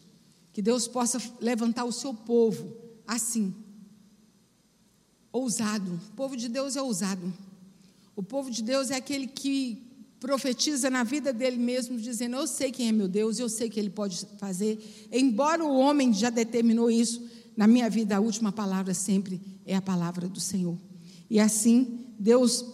[0.52, 3.54] Que Deus possa levantar o seu povo assim,
[5.30, 6.00] ousado.
[6.10, 7.32] O povo de Deus é ousado.
[8.16, 9.82] O povo de Deus é aquele que
[10.20, 13.78] profetiza na vida dele mesmo, dizendo: Eu sei quem é meu Deus, eu sei que
[13.78, 15.08] ele pode fazer.
[15.10, 17.22] Embora o homem já determinou isso,
[17.56, 20.78] na minha vida a última palavra sempre é a palavra do Senhor.
[21.28, 22.64] E assim, Deus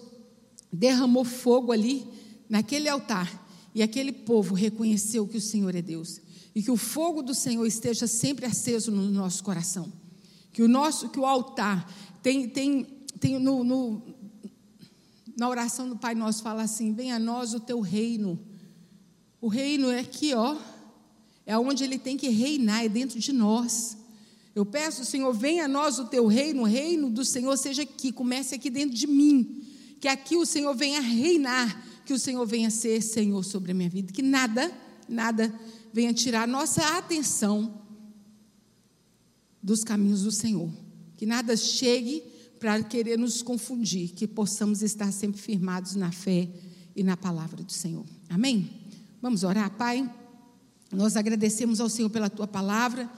[0.73, 2.07] derramou fogo ali,
[2.49, 6.21] naquele altar, e aquele povo reconheceu que o Senhor é Deus
[6.55, 9.93] e que o fogo do Senhor esteja sempre aceso no nosso coração.
[10.53, 11.89] Que o nosso, que o altar
[12.23, 12.85] tem, tem,
[13.21, 14.03] tem no, no,
[15.37, 18.39] na oração do Pai Nosso fala assim: venha a nós o teu reino.
[19.41, 20.57] O reino é aqui, ó,
[21.47, 23.97] é onde ele tem que reinar, é dentro de nós.
[24.53, 28.11] Eu peço, Senhor, venha a nós o teu reino, o reino do Senhor seja aqui,
[28.11, 29.65] comece aqui dentro de mim.
[30.01, 33.89] Que aqui o Senhor venha reinar, que o Senhor venha ser Senhor sobre a minha
[33.89, 34.13] vida.
[34.13, 34.73] Que nada,
[35.09, 35.55] nada
[35.93, 37.83] venha tirar nossa atenção
[39.63, 40.71] dos caminhos do Senhor.
[41.17, 42.23] Que nada chegue
[42.61, 46.49] para querer nos confundir, que possamos estar sempre firmados na fé
[46.95, 48.05] e na palavra do Senhor.
[48.29, 48.71] Amém?
[49.21, 50.09] Vamos orar, Pai.
[50.93, 53.11] Nós agradecemos ao Senhor pela tua palavra,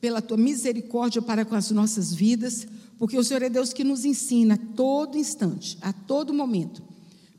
[0.00, 2.66] pela tua misericórdia para com as nossas vidas
[3.02, 6.80] porque o Senhor é Deus que nos ensina a todo instante, a todo momento.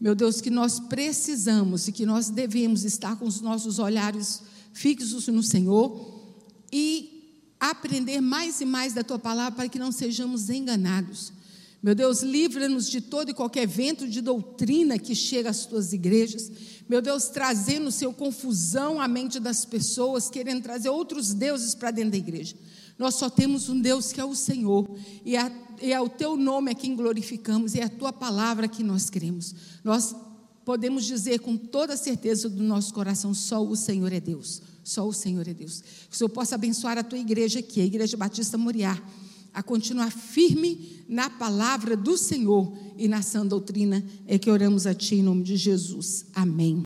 [0.04, 4.42] Meu Deus, que nós precisamos e que nós devemos estar com os nossos olhares
[4.74, 6.36] fixos no Senhor
[6.70, 11.32] e aprender mais e mais da tua palavra para que não sejamos enganados.
[11.82, 16.52] Meu Deus, livra-nos de todo e qualquer vento de doutrina que chega às tuas igrejas.
[16.90, 22.12] Meu Deus, trazendo, Senhor, confusão à mente das pessoas, querendo trazer outros deuses para dentro
[22.12, 22.58] da igreja.
[22.98, 24.86] Nós só temos um Deus que é o Senhor,
[25.26, 25.50] e é,
[25.84, 29.10] e é o teu nome a quem glorificamos, e é a tua palavra que nós
[29.10, 29.54] cremos.
[29.84, 30.16] Nós
[30.64, 34.62] podemos dizer com toda certeza do nosso coração: só o Senhor é Deus.
[34.84, 35.82] Só o Senhor é Deus.
[36.10, 39.02] Que o Senhor possa abençoar a tua igreja aqui, a Igreja Batista Moriá
[39.54, 44.96] a continuar firme na palavra do Senhor e na sã doutrina, é que oramos a
[44.96, 46.26] Ti em nome de Jesus.
[46.34, 46.82] Amém.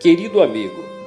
[0.00, 0.81] Querido amigo,